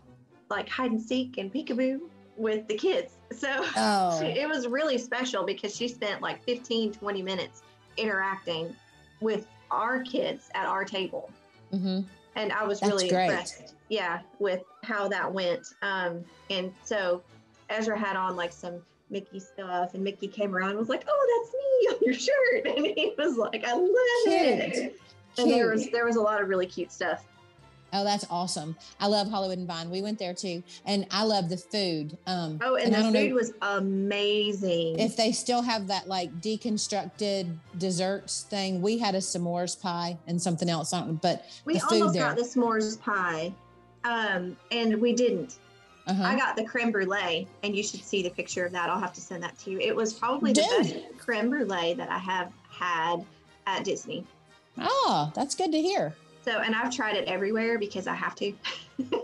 [0.49, 1.99] like hide and seek and peekaboo
[2.37, 3.13] with the kids.
[3.35, 7.63] So oh, it was really special because she spent like 15, 20 minutes
[7.97, 8.73] interacting
[9.19, 11.29] with our kids at our table.
[11.71, 12.01] hmm
[12.35, 13.25] And I was That's really great.
[13.29, 15.73] impressed, yeah, with how that went.
[15.81, 17.21] Um, and so
[17.69, 21.41] Ezra had on like some Mickey stuff, and Mickey came around and was like, "Oh,
[21.43, 23.89] that's me on your shirt," and he was like, "I love
[24.25, 24.99] it." Cute.
[25.37, 27.25] And there was there was a lot of really cute stuff.
[27.95, 28.75] Oh, that's awesome.
[28.99, 29.89] I love Hollywood and Vine.
[29.89, 30.61] We went there too.
[30.85, 32.17] And I love the food.
[32.27, 34.99] Um, Oh, and, I the food was amazing.
[34.99, 38.81] if they still have that like deconstructed desserts thing.
[38.81, 42.23] We had a s'mores pie and something else on but we the food almost there.
[42.23, 43.53] got the s'mores pie,
[44.03, 45.55] um, and we didn't.
[46.07, 46.23] uh-huh.
[46.23, 48.89] I got the creme brulee, and you should see the picture of that.
[48.89, 49.79] I'll have to send that to you.
[49.79, 50.93] It was probably the Dude.
[50.93, 53.25] best creme brulee that I have had
[53.67, 54.25] at Disney.
[54.77, 56.13] oh, that's good to hear.
[56.45, 58.53] So, and I've tried it everywhere because I have to.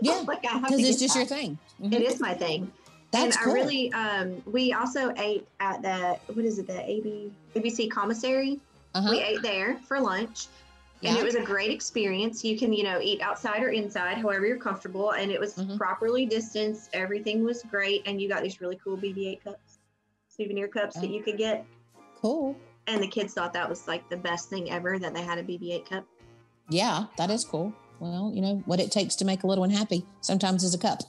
[0.02, 0.76] Yeah, like I have to.
[0.76, 1.34] Because it's just your that.
[1.34, 1.58] thing.
[1.80, 1.94] Mhm.
[1.94, 2.70] It is my thing.
[3.10, 3.52] That's and cool.
[3.52, 8.60] I really, um, we also ate at the what is it, the AB ABC commissary.
[8.94, 9.08] uh-huh.
[9.10, 10.48] We ate there for lunch.
[11.04, 12.44] And it was a great experience.
[12.44, 15.12] You can, you know, eat outside or inside, however you're comfortable.
[15.12, 15.76] And it was Mhm.
[15.78, 16.90] properly distanced.
[16.92, 18.02] Everything was great.
[18.06, 19.78] And you got these really cool BB-8 cups,
[20.28, 21.12] souvenir cups that Oh.
[21.12, 21.64] you could get.
[22.20, 22.54] cool.
[22.86, 25.42] And the kids thought that was like the best thing ever that they had a
[25.42, 26.04] BB-8 cup.
[26.72, 27.74] Yeah, that is cool.
[28.00, 30.04] Well, you know what it takes to make a little one happy.
[30.22, 31.00] Sometimes is a cup.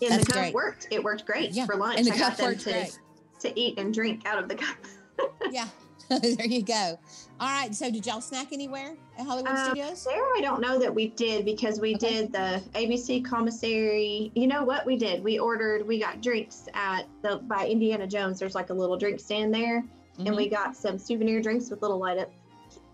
[0.00, 0.54] And That's the cup great.
[0.54, 0.88] worked.
[0.90, 1.98] It worked great Yeah, for lunch.
[1.98, 2.98] and the I got cup them works to, great.
[3.40, 4.76] to eat and drink out of the cup.
[5.52, 5.68] Yeah,
[6.08, 6.98] there you go.
[7.38, 7.72] All right.
[7.74, 10.04] So, did y'all snack anywhere at Hollywood Um, Studios?
[10.04, 12.22] There, I don't know that we did because we Okay.
[12.22, 14.32] did the ABC commissary.
[14.34, 15.22] You know what we did?
[15.22, 18.40] We ordered, we got drinks at the by Indiana Jones.
[18.40, 19.84] There's like a little drink stand there,
[20.18, 20.36] and Mhm.
[20.36, 22.30] we got some souvenir drinks with little light up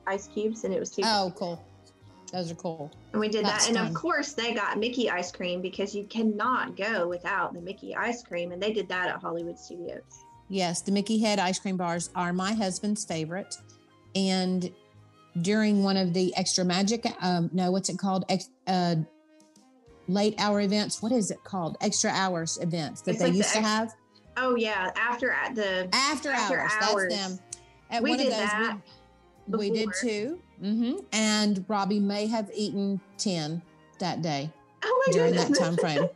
[0.06, 1.08] ice cubes, and it was super.
[1.10, 1.62] Oh, cool.
[2.32, 2.90] Those are cool.
[3.12, 3.86] and we did that's that, and fun.
[3.88, 8.22] of course they got Mickey ice cream because you cannot go without the Mickey ice
[8.22, 10.02] cream, and they did that at Hollywood Studios.
[10.48, 13.54] Yes, the Mickey Head ice cream bars are my husband's favorite.
[14.14, 14.70] And
[15.42, 18.24] during one of the extra magic, um, no, what's it called?
[18.28, 18.96] Ex, uh,
[20.06, 21.02] late hour events.
[21.02, 21.76] What is it called?
[21.80, 23.94] Extra hours events that It's they like the used to have
[24.40, 26.72] Oh yeah, after at the after, After hours.
[26.80, 27.12] hours.
[27.14, 27.38] That's them.
[27.90, 28.78] At we one did of those, that.
[29.48, 30.38] we, we did too.
[30.60, 33.62] Hmm And Robbie may have eaten ten
[33.98, 34.50] that day
[34.82, 36.08] Oh during that time frame.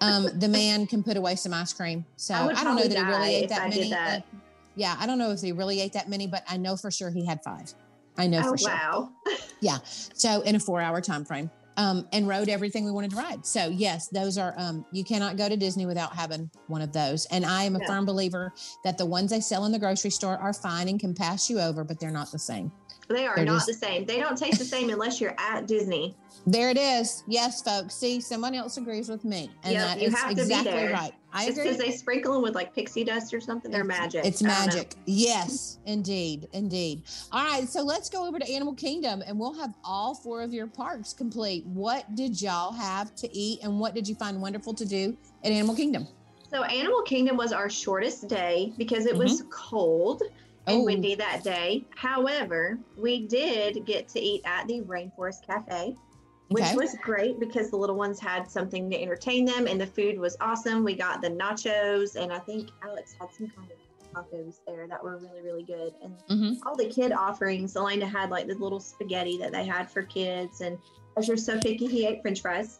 [0.00, 2.04] Um, the man can put away some ice cream.
[2.16, 3.90] So I I, don't know that he really ate that I many.
[3.90, 4.22] that.
[4.22, 4.36] Uh,
[4.74, 7.10] yeah, I don't know if he really ate that many, but I know for sure
[7.10, 7.72] he had five.
[8.16, 8.70] I know oh for sure.
[8.70, 9.10] wow.
[9.60, 9.78] Yeah.
[10.14, 13.46] So in a four-hour time frame, um, and rode everything we wanted to ride.
[13.46, 14.54] So yes, those are.
[14.58, 17.26] Um, you cannot go to Disney without having one of those.
[17.26, 17.86] And I am a Yeah.
[17.86, 18.52] firm believer
[18.84, 21.60] that the ones they sell in the grocery store are fine and can pass you
[21.60, 22.72] over, but they're not the same.
[23.12, 24.04] They are They're not just- the same.
[24.06, 26.16] They don't taste the same unless you're at Disney.
[26.44, 27.22] There it is.
[27.28, 27.94] Yes, folks.
[27.94, 30.72] See, someone else agrees with me, and Yep, that you is have to be exactly
[30.72, 30.92] there.
[30.92, 31.12] right.
[31.32, 34.24] I Just because they sprinkle them with like pixie dust or something, they're It's- magic.
[34.24, 34.66] It's I don't know.
[34.74, 34.94] magic.
[35.06, 37.02] Yes, indeed, indeed.
[37.30, 40.52] All right, so let's go over to Animal Kingdom, and we'll have all four of
[40.52, 41.64] your parks complete.
[41.66, 45.52] What did y'all have to eat, and what did you find wonderful to do at
[45.52, 46.08] Animal Kingdom?
[46.50, 49.50] So Animal Kingdom was our shortest day because it was mm-hmm.
[49.50, 50.22] cold
[50.66, 50.80] and Mm-hmm.
[50.80, 50.84] Oh.
[50.84, 51.84] windy that day.
[51.96, 55.96] However, we did get to eat at the Rainforest Cafe,
[56.48, 56.76] which Okay.
[56.76, 60.36] was great because the little ones had something to entertain them and the food was
[60.40, 60.84] awesome.
[60.84, 63.78] We got the nachos and I think Alex had some kind of
[64.14, 65.94] tacos there that were really, really good.
[66.02, 66.58] And Mhm.
[66.66, 70.60] all the kid offerings, Elena had like the little spaghetti that they had for kids
[70.60, 70.78] and
[71.16, 72.78] Ezra's so picky he ate french fries.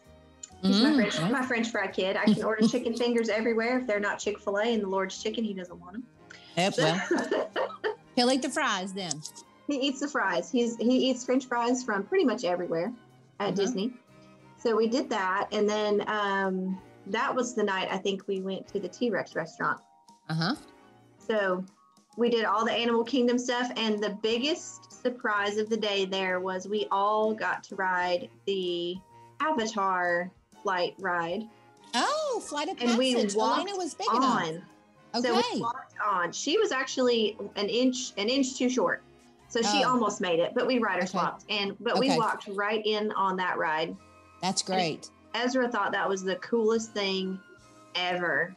[0.61, 2.15] He's my Mm, French, my French fry kid.
[2.15, 3.79] I can order chicken fingers everywhere.
[3.79, 6.03] If they're not Chick Fil A and the Lord's chicken, he doesn't want them.
[6.57, 7.49] Well,
[8.15, 9.11] he'll eat the fries then.
[9.67, 10.51] he eats the fries.
[10.51, 12.91] He's he eats French fries from pretty much everywhere
[13.39, 13.55] at Mhm.
[13.55, 13.93] Disney.
[14.57, 18.67] So we did that, and then um, that was the night I think we went
[18.69, 19.79] to the T Rex restaurant.
[20.29, 20.55] Uh huh.
[21.17, 21.63] So
[22.17, 26.39] we did all the Animal Kingdom stuff, and the biggest surprise of the day there
[26.39, 28.95] was we all got to ride the
[29.41, 30.29] Avatar
[30.61, 31.43] flight ride
[31.95, 32.89] Oh, flight of passage.
[32.89, 34.55] And we Elena walked was big enough.
[35.15, 35.27] Okay.
[35.27, 36.31] So we walked on.
[36.31, 39.03] She was actually an inch an inch too short.
[39.49, 39.91] So she Oh.
[39.91, 41.07] almost made it, but we rider Okay.
[41.09, 41.45] swapped.
[41.49, 42.09] And but Okay.
[42.11, 43.95] we walked right in on that ride.
[44.41, 45.09] That's great.
[45.35, 47.39] Ezra thought that was the coolest thing
[47.95, 48.55] ever.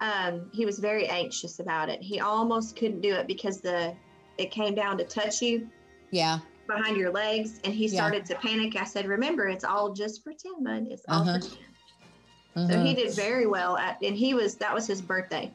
[0.00, 2.02] Um, he was very anxious about it.
[2.02, 3.94] He almost couldn't do it because the
[4.38, 5.68] it came down to touch you
[6.10, 6.38] Yeah.
[6.66, 7.94] behind your legs and he Yeah.
[7.96, 8.76] started to panic.
[8.76, 10.86] I said, Remember, it's all just pretend, bud.
[10.90, 11.32] It's all Uh-huh.
[11.38, 11.76] pretend.
[12.56, 12.84] So Uh-huh.
[12.84, 15.52] he did very well at and he was that was his birthday.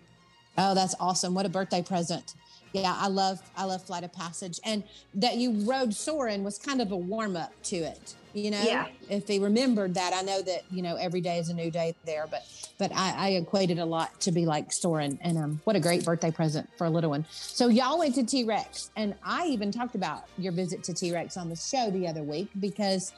[0.57, 1.33] Oh, that's awesome.
[1.33, 2.33] What a birthday present.
[2.73, 4.59] Yeah, I love I love Flight of Passage.
[4.63, 4.83] And
[5.15, 8.15] that you rode Soarin' was kind of a warm up to it.
[8.33, 8.61] You know?
[8.61, 8.87] Yeah.
[9.09, 11.95] If he remembered that, I know that, you know, every day is a new day
[12.05, 12.43] there, but
[12.77, 15.17] but I, I equated a lot to be like Soarin'.
[15.21, 17.25] And um what a great birthday present for a little one.
[17.31, 18.91] So y'all went to T Rex.
[18.95, 22.23] And I even talked about your visit to T Rex on the show the other
[22.23, 23.13] week because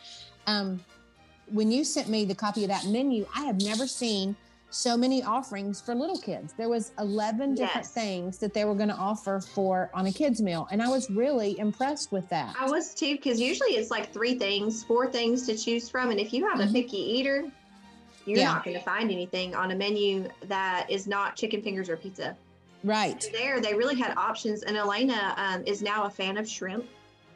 [0.47, 0.80] um
[1.47, 4.36] when you sent me the copy of that menu, I have never seen
[4.71, 6.53] so many offerings for little kids.
[6.58, 7.91] There was 11 different Yes.
[7.91, 11.10] things that they were going to offer for on a kids meal and I was
[11.10, 12.55] really impressed with that.
[12.60, 16.12] I was too, because usually it's like three things, four things to choose from.
[16.12, 16.69] And if you have Mhm.
[16.69, 17.45] a picky eater,
[18.25, 18.53] you're Yeah.
[18.53, 22.38] not going to find anything on a menu that is not chicken fingers or pizza.
[22.86, 23.27] right.
[23.34, 24.63] There, they really had options.
[24.63, 26.86] And Elena um, is now a fan of shrimp.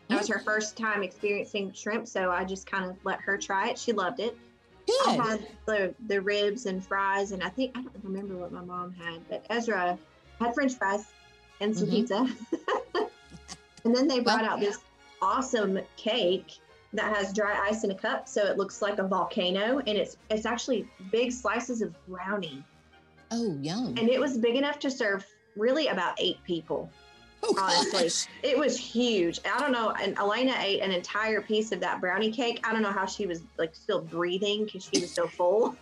[0.07, 3.69] That was her first time experiencing shrimp, so I just kind of let her try
[3.69, 3.77] it.
[3.77, 4.37] She loved it.
[5.07, 8.61] I had the the ribs and fries, and I think I don't remember what my
[8.61, 9.97] mom had, but Ezra
[10.39, 11.05] had French fries
[11.61, 11.91] and some Mhm.
[11.91, 12.27] pizza.
[13.85, 14.79] and then they brought out this
[15.21, 16.57] awesome cake
[16.93, 20.17] that has dry ice in a cup, so it looks like a volcano, and it's
[20.29, 22.63] it's actually big slices of brownie,
[23.31, 23.95] Oh, yum.
[23.97, 26.89] and it was big enough to serve really about eight people.
[27.45, 28.03] Oh, honestly.
[28.03, 28.27] gosh.
[28.41, 29.39] It was huge.
[29.45, 29.89] I don't know.
[30.01, 32.61] And Elena ate an entire piece of that brownie cake.
[32.63, 35.75] I don't know how she was like still breathing because she was so full.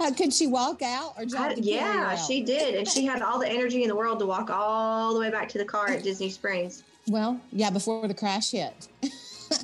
[0.00, 2.42] Uh, could she walk out or did you have I- to carry her yeah, she
[2.42, 2.74] did.
[2.74, 5.48] And she had all the energy in the world to walk all the way back
[5.50, 6.82] to the car at Disney Springs.
[7.08, 8.88] Well, yeah, before the crash hit.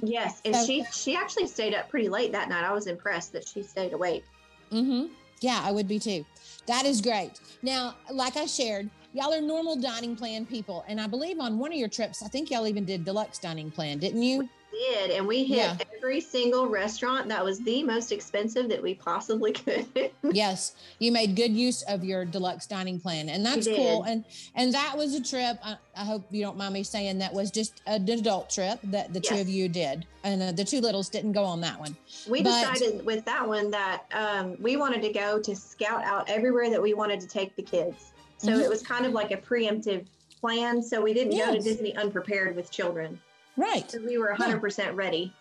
[0.02, 0.40] Yes.
[0.44, 2.64] And So- she she actually stayed up pretty late that night.
[2.64, 4.24] I was impressed that she stayed awake.
[4.72, 5.12] Mm-hmm.
[5.40, 6.24] Yeah, I would be too.
[6.66, 7.30] That is great.
[7.62, 10.84] Now, like I shared, y'all are normal dining plan people.
[10.86, 13.70] And I believe on one of your trips, I think y'all even did deluxe dining
[13.70, 14.48] plan, didn't you?
[14.72, 15.76] Did and we hit Yeah.
[15.96, 19.86] every single restaurant that was the most expensive that we possibly could.
[20.22, 20.74] yes.
[20.98, 23.30] You made good use of your deluxe dining plan.
[23.30, 24.02] And that's cool.
[24.02, 24.22] And
[24.54, 25.56] and that was a trip.
[25.64, 29.14] I, I hope you don't mind me saying that was just an adult trip that
[29.14, 30.04] the two of you did.
[30.24, 31.96] And uh, the two littles didn't go on that one.
[32.28, 36.28] We But- decided with that one that um, we wanted to go to scout out
[36.28, 38.12] everywhere that we wanted to take the kids.
[38.38, 38.62] So Mhm.
[38.62, 40.06] it was kind of like a preemptive
[40.40, 40.82] plan.
[40.82, 43.18] So we didn't go to Disney unprepared with children.
[43.56, 43.90] Right.
[43.90, 45.32] So we were 100% ready.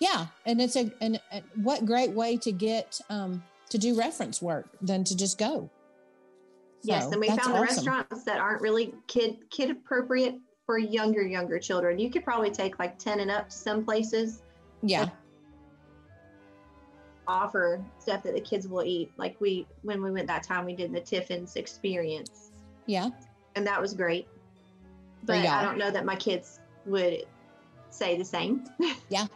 [0.00, 1.20] Yeah, and it's a and
[1.56, 5.68] what great way to get um to do reference work than to just go.
[6.82, 7.62] Yes, and we found the awesome.
[7.62, 10.36] restaurants that aren't really kid kid appropriate
[10.66, 11.98] for younger younger children.
[11.98, 14.42] You could probably take like 10 and up to some places
[14.82, 15.08] Yeah,
[17.28, 19.12] offer stuff that the kids will eat.
[19.16, 22.50] Like we when we went that time we did the Tiffin's experience.
[22.86, 23.10] yeah,
[23.54, 24.26] and that was great.
[25.24, 27.26] But I don't know that my kids would
[27.90, 28.64] say the same.
[29.10, 29.26] Yeah.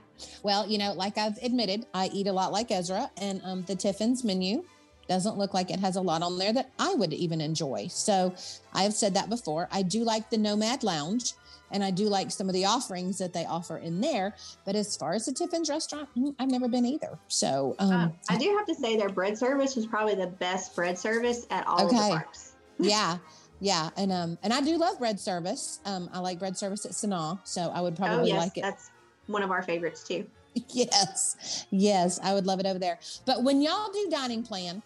[0.43, 3.75] Well, you know, like I've admitted, I eat a lot like Ezra, and um, the
[3.75, 4.63] Tiffin's menu
[5.09, 7.89] doesn't look like it has a lot on there that I would even enjoy.
[7.89, 8.35] So
[8.73, 9.69] I have said that before.
[9.73, 11.33] I do like the Nomad Lounge,
[11.73, 14.35] and I do like some of the offerings that they offer in there.
[14.65, 17.19] But as far as the Tiffin's restaurant, mm, I've never been either.
[17.29, 20.77] So um, Uh, I do have to say their bread service was probably the best
[20.77, 22.11] bread service at all of the Okay.
[22.11, 22.53] parks.
[22.79, 23.19] yeah
[23.61, 26.93] yeah and um and i do love bread service um i like bread service at
[26.93, 28.91] sanaa so i would probably oh yes, like it that's
[29.27, 30.27] one of our favorites too.
[30.71, 34.83] yes yes i would love it over there but when y'all do dining plan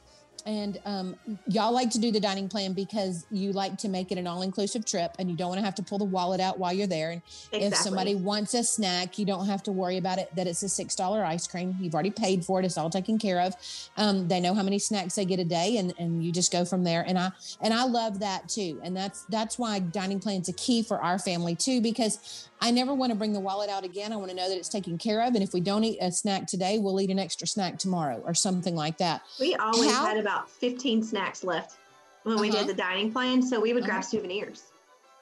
[0.46, 1.16] and um,
[1.48, 4.86] y'all like to do the dining plan because you like to make it an all-inclusive
[4.86, 7.10] trip and you don't want to have to pull the wallet out while you're there.
[7.10, 7.66] And Exactly.
[7.66, 10.68] if somebody wants a snack you don't have to worry about it that it's a
[10.68, 11.76] six dollar ice cream.
[11.80, 12.64] You've already paid for it.
[12.64, 13.54] It's all taken care of.
[13.96, 16.64] Um, they know how many snacks they get a day and, and you just go
[16.64, 17.04] from there.
[17.06, 18.80] And i and i love that too.
[18.84, 22.94] And that's that's why dining plan's a key for our family too because i never
[22.94, 25.20] want to bring the wallet out again i want to know that it's taken care
[25.22, 28.22] of and if we don't eat a snack today we'll eat an extra snack tomorrow
[28.24, 31.76] or something like that we always How- had about 15 snacks left
[32.24, 32.58] when we Uh-huh.
[32.60, 33.92] did the dining plan, so we would Uh-huh.
[33.92, 34.64] grab souvenirs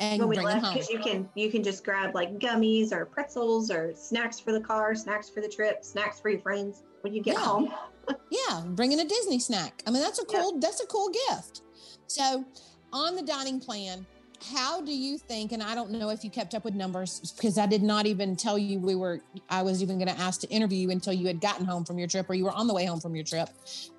[0.01, 3.71] and when we left because you can you can just grab like gummies or pretzels
[3.71, 7.23] or snacks for the car, snacks for the trip, snacks for your friends when you
[7.23, 7.41] get Yeah.
[7.45, 7.73] home.
[8.31, 9.83] Yeah, bringing a Disney snack.
[9.87, 10.59] I mean, that's a cool.
[10.59, 11.63] That's a cool gift.
[12.07, 12.45] So,
[12.93, 14.07] on the dining plan,
[14.53, 15.53] how do you think?
[15.53, 18.37] And I don't know if you kept up with numbers because I did not even
[18.37, 19.21] tell you we were.
[19.49, 21.99] I was even going to ask to interview you until you had gotten home from
[21.99, 23.49] your trip or you were on the way home from your trip.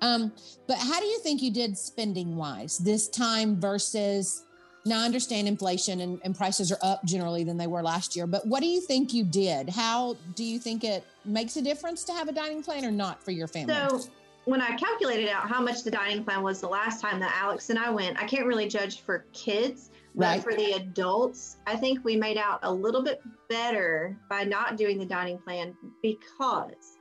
[0.00, 0.32] Um,
[0.66, 4.44] but how do you think you did spending wise this time versus?
[4.84, 8.24] Now I understand inflation and, and prices are up generally than they were last year,
[8.24, 9.68] but what do you think you did?
[9.68, 13.20] How do you think it makes a difference to have a dining plan or not
[13.20, 13.74] for your family?
[13.74, 14.08] So
[14.44, 17.68] when I calculated out how much the dining plan was the last time that Alex
[17.68, 22.04] and I went, I can't really judge for kids, but for the adults, I think
[22.04, 26.96] we made out a little bit better by not doing the dining plan because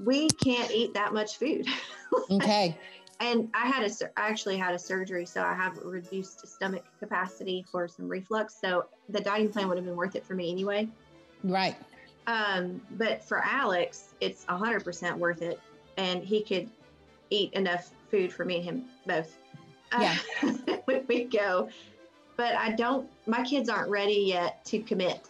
[0.00, 1.66] we can't eat that much food.
[2.30, 2.76] okay.
[3.20, 7.64] and I had a, I actually had a surgery, so I have reduced stomach capacity
[7.70, 8.56] for some reflux.
[8.60, 10.88] So the dining plan would have been worth it for me anyway.
[11.44, 11.76] Right.
[12.26, 15.60] Um, but for Alex, it's hundred percent worth it,
[15.96, 16.68] and he could
[17.30, 19.38] eat enough food for me and him both.
[19.92, 20.16] Yeah.
[20.42, 20.52] Uh,
[20.84, 21.68] when we go,
[22.40, 23.06] but I don't.
[23.26, 25.20] My kids aren't ready yet to commit.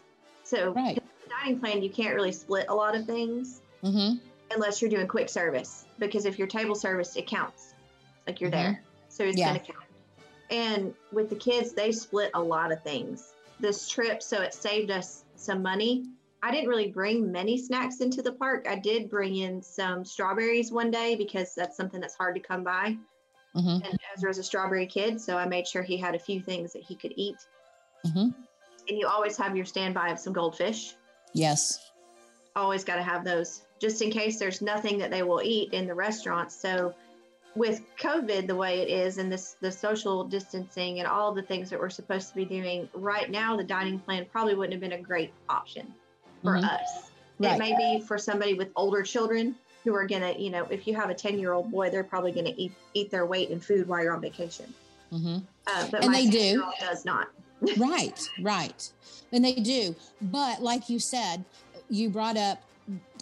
[0.44, 0.96] So Right.
[1.28, 4.18] dining plan, you can't really split a lot of things Mm-hmm.
[4.54, 5.86] unless you're doing quick service.
[5.98, 7.74] Because if you're table service, it counts.
[8.28, 9.38] Like you're there, so it's Mm-hmm.
[9.38, 9.46] Yeah.
[9.48, 9.84] gonna count.
[10.50, 14.90] And with the kids, they split a lot of things this trip, so it saved
[14.92, 16.04] us some money.
[16.44, 18.66] I didn't really bring many snacks into the park.
[18.70, 22.62] I did bring in some strawberries one day because that's something that's hard to come
[22.64, 22.96] by.
[23.54, 23.84] Mm-hmm.
[23.84, 26.82] And Ezra's a strawberry kid, so I made sure he had a few things that
[26.82, 27.36] he could eat.
[28.06, 28.28] Mm-hmm.
[28.88, 30.94] And you always have your standby of some goldfish.
[31.32, 31.90] Yes.
[32.56, 35.86] Always got to have those just in case there's nothing that they will eat in
[35.86, 36.54] the restaurants.
[36.54, 36.94] So
[37.56, 41.70] with COVID the way it is and this the social distancing and all the things
[41.70, 44.98] that we're supposed to be doing right now, the dining plan probably wouldn't have been
[44.98, 45.92] a great option
[46.42, 46.64] for Mhm.
[46.64, 47.10] us.
[47.38, 47.54] Right.
[47.54, 50.94] It may be for somebody with older children who are gonna, you know, if you
[50.94, 53.88] have a 10 year old boy, they're probably gonna eat eat their weight in food
[53.88, 54.72] while you're on vacation.
[55.12, 55.38] Mm-hmm.
[55.66, 56.38] Uh, but And my they do.
[56.38, 57.28] 10-year-old does not.
[57.78, 58.28] right.
[58.40, 58.90] Right.
[59.32, 59.94] And they do.
[60.20, 61.44] But like you said,
[61.88, 62.62] you brought up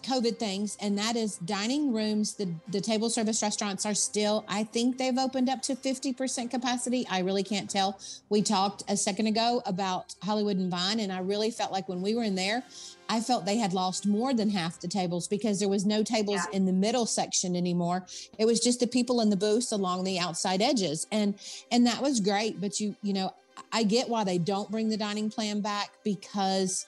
[0.02, 2.34] COVID things, and that is dining rooms.
[2.34, 4.44] The the table service restaurants are still.
[4.48, 7.06] I think they've opened up to fifty percent capacity.
[7.10, 7.98] I really can't tell.
[8.28, 12.02] We talked a second ago about Hollywood and Vine, and I really felt like when
[12.02, 12.62] we were in there,
[13.08, 16.40] I felt they had lost more than half the tables because there was no tables
[16.50, 16.56] Yeah.
[16.56, 18.06] in the middle section anymore.
[18.38, 21.34] It was just the people in the booths along the outside edges, and
[21.70, 22.60] and that was great.
[22.60, 23.32] But you you know,
[23.72, 26.86] I get why they don't bring the dining plan back because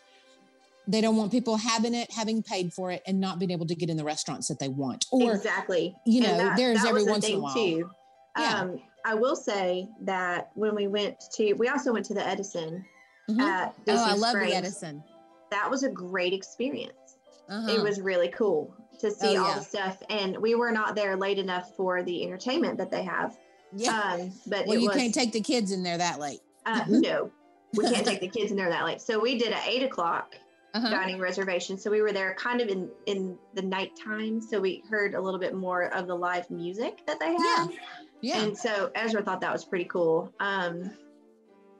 [0.91, 3.75] they don't want people having it, having paid for it, and not being able to
[3.75, 5.07] get in the restaurants that they want.
[5.13, 5.95] Or exactly.
[6.07, 7.55] you know, there's every was the once in a while.
[7.55, 7.91] Too.
[8.39, 8.61] Yeah.
[8.61, 12.85] Um, I will say that when we went to, we also went to the Edison
[13.29, 13.41] Mhm.
[13.41, 14.51] at oh, I love Springs.
[14.53, 15.03] the Edison.
[15.51, 17.17] That was a great experience.
[17.49, 17.69] Uh-huh.
[17.73, 19.59] It was really cool to see Oh, all yeah.
[19.59, 23.37] the stuff, and we were not there late enough for the entertainment that they have.
[23.75, 24.17] yeah.
[24.21, 26.41] Um, but well, you was can't take the kids in there that late.
[26.67, 27.31] uh, no,
[27.77, 29.01] we can't take the kids in there that late.
[29.01, 30.37] So we did at eight o'clock
[30.73, 30.89] Uh-huh.
[30.89, 31.77] dining reservation.
[31.77, 34.41] So we were there kind of in in the nighttime.
[34.41, 37.57] So we heard a little bit more of the live music that they Yeah.
[37.57, 37.73] have.
[38.21, 38.43] Yeah.
[38.43, 40.33] And so Ezra thought that was pretty cool.
[40.39, 40.93] Um,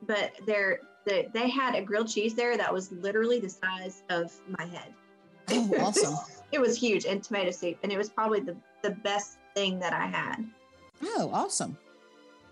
[0.07, 4.31] but they're, they they had a grilled cheese there that was literally the size of
[4.59, 4.93] my head.
[5.51, 6.15] Oh, awesome.
[6.51, 9.93] it was huge and tomato soup, and it was probably the the best thing that
[9.93, 10.43] I had.
[11.03, 11.77] Oh, awesome.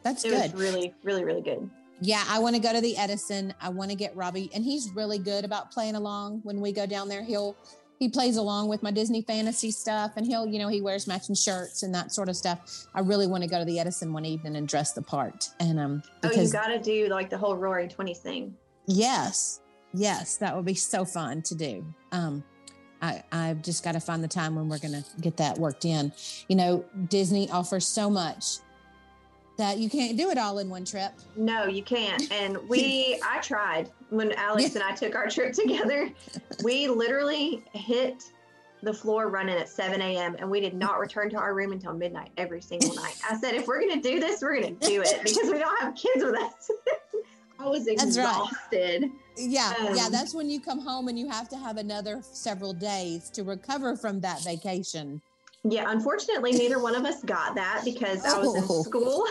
[0.04, 0.54] That's It good.
[0.54, 1.70] was really, really, really good.
[2.02, 3.54] Yeah, I want to go to the Edison.
[3.62, 6.40] I want to get Robbie, and he's really good about playing along.
[6.44, 7.56] When we go down there, he'll
[8.00, 11.36] he plays along with my Disney fantasy stuff, and he'll you know he wears matching
[11.36, 12.86] shirts and that sort of stuff.
[12.96, 15.78] I really want to go to the Edison one evening and dress the part, and
[15.80, 18.56] um Oh, you because got to do like the whole Roaring Twenty thing.
[18.88, 19.60] yes,
[19.94, 21.86] yes, that would be so fun to do.
[22.14, 22.44] Um,
[23.02, 26.14] I I've just got to find the time when we're gonna get that worked in.
[26.48, 28.60] You know, Disney offers so much
[29.60, 31.12] that you can't do it all in one trip.
[31.36, 32.32] No, you can't.
[32.32, 36.10] And we, I tried when Alex and I took our trip together.
[36.64, 38.24] We literally hit
[38.82, 40.38] the floor running at 7 a.m.
[40.40, 43.16] and we did not return to our room until midnight every single night.
[43.30, 45.94] I said, if we're gonna do this, we're gonna do it because we don't have
[45.94, 46.72] kids with us.
[47.60, 48.08] I was That's right.
[48.08, 49.12] exhausted.
[49.36, 52.72] Yeah, yeah, Um, that's when you come home and you have to have another several
[52.72, 55.22] days to recover from that vacation.
[55.66, 58.82] Yeah, unfortunately, neither one of us got that because I was in Oh.
[58.84, 59.26] school.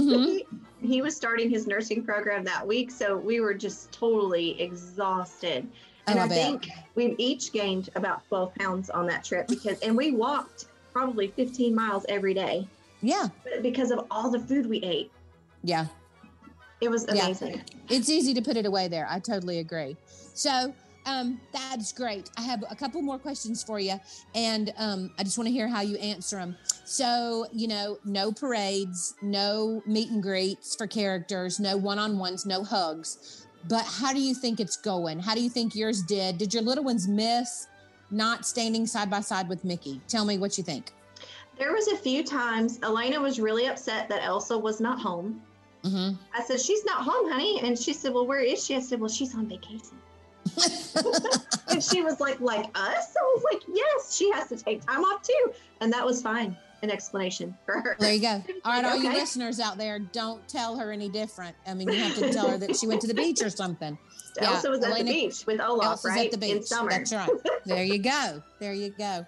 [0.00, 0.40] Mhm.
[0.82, 5.66] he was starting his nursing program that week, so we were just totally exhausted.
[6.06, 9.96] And I I, think we each gained about 12 pounds on that trip because, and
[9.96, 12.66] we walked probably 15 miles every day
[13.00, 15.10] Yeah, but because of all the food we ate.
[15.62, 15.86] yeah.
[16.80, 17.24] It was Yeah.
[17.26, 17.62] amazing.
[17.88, 19.06] It's easy to put it away there.
[19.08, 19.96] I totally agree.
[20.34, 20.74] So,
[21.06, 22.30] um, that's great.
[22.36, 23.94] I have a couple more questions for you,
[24.34, 26.56] and um, I just want to hear how you answer them.
[26.84, 32.46] So, you know, no parades, no meet and greets for characters, no one on ones,
[32.46, 33.46] no hugs.
[33.68, 35.18] But how do you think it's going?
[35.18, 36.38] How do you think yours did?
[36.38, 37.68] Did your little ones miss
[38.10, 40.00] not standing side by side with Mickey?
[40.08, 40.92] Tell me what you think.
[41.58, 45.40] There was a few times Elena was really upset that Elsa was not home.
[45.84, 46.16] Mm-hmm.
[46.34, 47.60] I said, She's not home, honey.
[47.62, 48.76] And she said, Well, where is she?
[48.76, 49.98] I said, Well, she's on vacation.
[51.68, 53.14] And she was like, Like us?
[53.16, 55.52] I was like, Yes, she has to take time off too.
[55.80, 56.56] And that was fine.
[56.82, 57.96] An explanation for her.
[58.00, 58.42] There you go.
[58.64, 61.54] All right, all you listeners out there, don't tell her any different.
[61.64, 63.96] I mean, you have to tell her that she went to the beach or something.
[64.40, 66.26] yeah, Elsa was at the beach with Olaf, Elsa's right?
[66.26, 66.56] at the beach.
[66.56, 66.90] In summer.
[66.90, 67.30] That's right.
[67.64, 68.42] There you go.
[68.58, 69.24] There you go.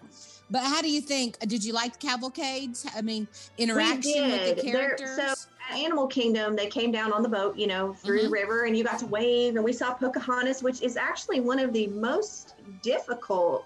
[0.51, 1.39] But how do you think?
[1.47, 2.87] Did you like the cavalcades?
[2.97, 4.65] I mean, interaction with the did.
[4.75, 5.17] There- characters.
[5.17, 8.33] so- Animal Kingdom, they came down on the boat, you know, through the Mhm.
[8.33, 11.73] river, and you got to wave, and we saw Pocahontas, which is actually one of
[11.73, 13.65] the most difficult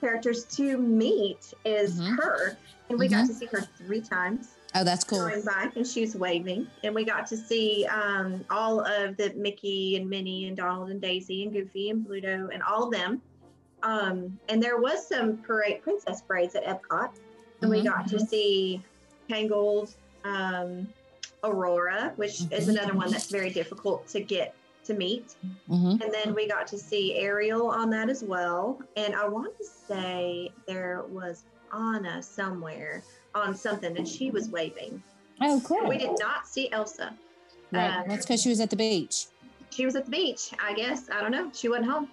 [0.00, 1.52] characters to meet.
[1.64, 2.16] Is Mhm.
[2.16, 2.58] her,
[2.88, 5.20] and we got to see her three times oh, that's cool.
[5.20, 9.32] going by, and she was waving, and we got to see um, all of the
[9.34, 13.22] Mickey and Minnie and Donald and Daisy and Goofy and Pluto and all of them.
[13.82, 17.10] Um, and there was some parade princess parades at Epcot,
[17.62, 18.82] and we Mhm, got to see
[19.30, 20.92] Tangled, um,
[21.44, 22.68] Aurora, which is Mhm.
[22.78, 25.36] another one that's very difficult to get to meet.
[25.68, 28.78] hmm And then we got to see Ariel on that as well.
[28.96, 33.02] And I want to say there was Anna somewhere
[33.34, 35.02] on something, and she was waving.
[35.40, 35.86] Oh, cool.
[35.86, 37.14] We did not see Elsa.
[37.72, 37.88] Right.
[37.98, 39.26] Um, That's because she was at the beach.
[39.70, 41.08] she was at the beach, I guess.
[41.10, 41.50] I don't know.
[41.54, 42.08] She wasn't home.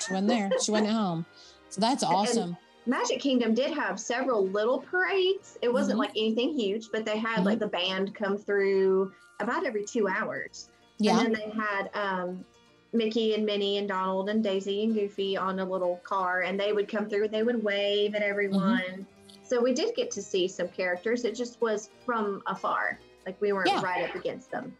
[0.00, 0.50] She wasn't there.
[0.62, 1.26] She wasn't at home.
[1.68, 2.56] So that's awesome.
[2.86, 5.58] Magic Kingdom did have several little parades.
[5.62, 6.00] It wasn't Mhm.
[6.00, 10.68] like anything huge, but they had like the band come through about every two hours.
[10.98, 11.18] Yeah.
[11.18, 12.44] And then they had um,
[12.92, 16.72] Mickey and Minnie and Donald and Daisy and Goofy on a little car, and they
[16.72, 18.78] would come through and they would wave at everyone.
[18.82, 19.02] Mm-hmm.
[19.42, 21.24] So we did get to see some characters.
[21.24, 22.98] It just was from afar.
[23.26, 23.82] Like we weren't Yeah.
[23.82, 24.76] right up against them.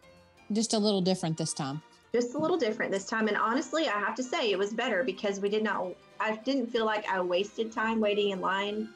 [0.51, 1.81] Just a little different this time.
[2.13, 5.03] Just a little different this time and honestly i have to say it was better
[5.03, 5.87] because we did not
[6.19, 8.87] i didn't feel like i wasted time waiting in line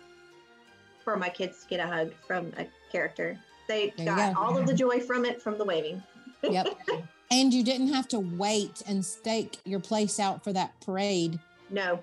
[1.03, 3.37] for my kids to get a hug from a character
[3.67, 4.41] they There got go.
[4.41, 6.01] all of the joy from it from the waving
[6.43, 6.67] Yep.
[7.31, 11.39] and you didn't have to wait and stake your place out for that parade
[11.69, 12.01] no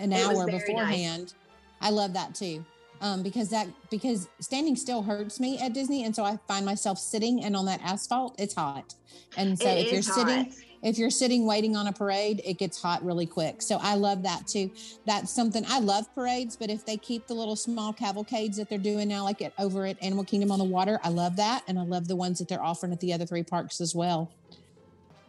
[0.00, 0.66] an It hour very nice.
[0.66, 1.34] beforehand.
[1.80, 2.64] I love that too.
[3.02, 6.98] Um, because that because standing still hurts me at Disney, and so I find myself
[6.98, 8.94] sitting and on that asphalt, it's hot.
[9.36, 12.58] And so It if you're is sitting, if you're sitting waiting on a parade, it
[12.58, 13.60] gets hot really quick.
[13.60, 14.70] So I love that too.
[15.04, 18.78] That's something I love parades, but if they keep the little small cavalcades that they're
[18.78, 21.80] doing now, like at over at Animal Kingdom on the water, I love that, and
[21.80, 24.30] I love the ones that they're offering at the other three parks as well.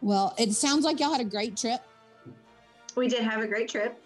[0.00, 1.80] Well, it sounds like y'all had a great trip.
[2.94, 4.00] we did have a great trip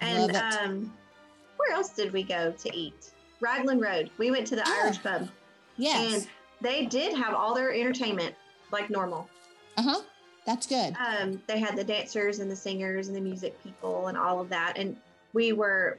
[0.00, 0.92] and um
[1.68, 3.10] where else did we go to eat
[3.40, 4.80] raglan road we went to the Yeah.
[4.84, 5.28] irish pub
[5.76, 6.14] Yes.
[6.14, 6.28] and
[6.60, 8.34] they did have all their entertainment
[8.70, 9.28] like normal
[9.76, 10.00] Uh huh.
[10.44, 10.94] That's good.
[10.98, 14.48] um, they had the dancers and the singers and the music people and all of
[14.48, 14.76] that.
[14.76, 14.96] And
[15.34, 15.98] we were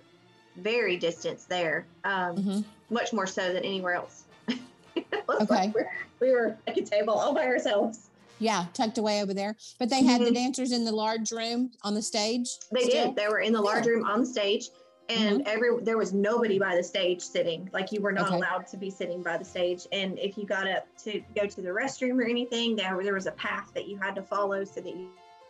[0.58, 2.60] very distanced there, um, hmm
[2.90, 4.24] much more so than anywhere else.
[4.98, 5.46] Okay.
[5.50, 5.90] like we're-
[6.20, 8.10] we were at a table all by ourselves.
[8.40, 9.56] Yeah, tucked away over there.
[9.80, 10.36] But they had the Mhm.
[10.36, 12.50] dancers in the large room on the stage.
[12.72, 13.08] They still?
[13.08, 13.16] did.
[13.16, 13.94] They were in the large Yeah.
[13.94, 14.70] room on the stage,
[15.10, 17.70] and every there was nobody by the stage sitting.
[17.74, 18.38] Like you were not Okay.
[18.38, 19.88] allowed to be sitting by the stage.
[19.92, 23.28] And if you got up to go to the restroom or anything, there there was
[23.28, 25.10] a path that you had to follow so that you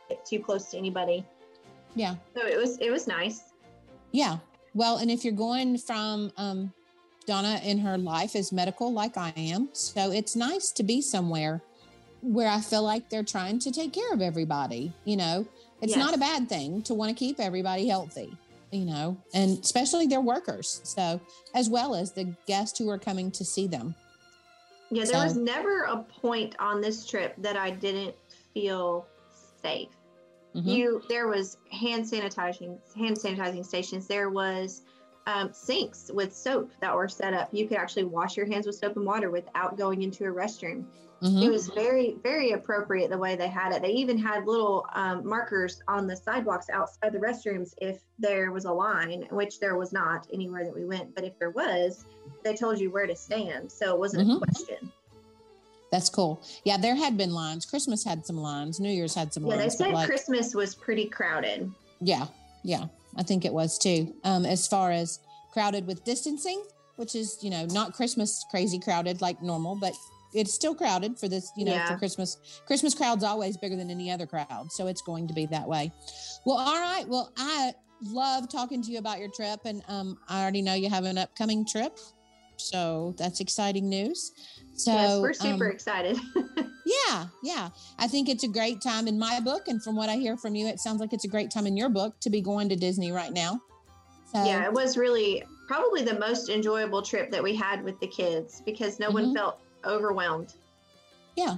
[0.09, 1.23] get too close to anybody.
[1.95, 2.15] Yeah.
[2.35, 3.41] So it was it was nice.
[4.11, 4.37] Yeah.
[4.73, 6.73] Well, and if you're going from um,
[7.27, 11.61] Donna in her life is medical, like I am, so it's nice to be somewhere
[12.21, 14.93] where I feel like they're trying to take care of everybody.
[15.05, 15.45] You know,
[15.81, 18.35] it's not a bad thing to want to keep everybody healthy.
[18.73, 20.81] You know, and especially their workers.
[20.83, 21.21] So,
[21.53, 23.93] as well as the guests who are coming to see them.
[24.89, 28.15] Yeah, there was never a point on this trip that I didn't
[28.53, 29.07] feel
[29.61, 29.89] safe.
[30.55, 30.69] Mm-hmm.
[30.69, 34.07] You there was hand sanitizing hand sanitizing stations.
[34.07, 34.81] There was
[35.25, 37.49] um, sinks with soap that were set up.
[37.51, 40.85] You could actually wash your hands with soap and water without going into a restroom.
[41.23, 41.43] Mm-hmm.
[41.43, 43.81] It was very, very appropriate the way they had it.
[43.81, 48.65] They even had little um, markers on the sidewalks outside the restrooms if there was
[48.65, 51.15] a line, which there was not anywhere that we went.
[51.15, 52.03] But if there was,
[52.43, 53.71] they told you where to stand.
[53.71, 54.43] So it wasn't mm-hmm.
[54.43, 54.91] a question.
[55.91, 56.43] That's cool.
[56.65, 57.65] Yeah, there had been lines.
[57.65, 58.81] Christmas had some lines.
[58.81, 59.61] New Year's had some yeah, lines.
[59.61, 61.71] Yeah, they said like, Christmas was pretty crowded.
[62.01, 62.25] Yeah,
[62.63, 62.87] yeah.
[63.15, 64.13] I think it was too.
[64.25, 65.19] Um, as far as
[65.53, 66.63] crowded with distancing,
[66.97, 69.93] which is, you know, not Christmas crazy crowded like normal, but
[70.33, 71.87] it's still crowded for this, you know, yeah.
[71.87, 72.61] for Christmas.
[72.65, 74.71] Christmas crowd's always bigger than any other crowd.
[74.71, 75.91] So it's going to be that way.
[76.45, 77.07] Well, all right.
[77.07, 79.61] Well, I love talking to you about your trip.
[79.65, 81.97] And um, I already know you have an upcoming trip.
[82.57, 84.31] So that's exciting news.
[84.75, 86.17] So yes, we're super um, excited.
[86.85, 87.69] yeah, yeah.
[87.99, 89.67] I think it's a great time in my book.
[89.67, 91.77] And from what I hear from you, it sounds like it's a great time in
[91.77, 93.59] your book to be going to Disney right now.
[94.33, 98.07] So, yeah, it was really probably the most enjoyable trip that we had with the
[98.07, 99.15] kids because no mm-hmm.
[99.15, 100.53] one felt overwhelmed.
[101.35, 101.57] Yeah.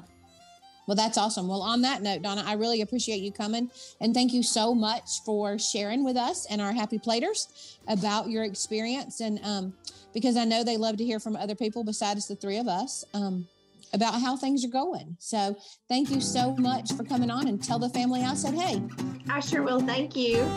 [0.88, 1.47] Well, that's awesome.
[1.47, 3.71] Well, on that note, Donna, I really appreciate you coming
[4.01, 8.43] and thank you so much for sharing with us and our happy platers about your
[8.43, 9.19] experience.
[9.19, 9.73] And um,
[10.13, 13.03] because I know they love to hear from other people besides the three of us
[13.13, 13.47] um,
[13.93, 15.17] about how things are going.
[15.19, 15.57] So
[15.89, 18.82] thank you so much for coming on and tell the family I said hey.
[19.30, 19.80] I sure will.
[19.80, 20.47] Thank you.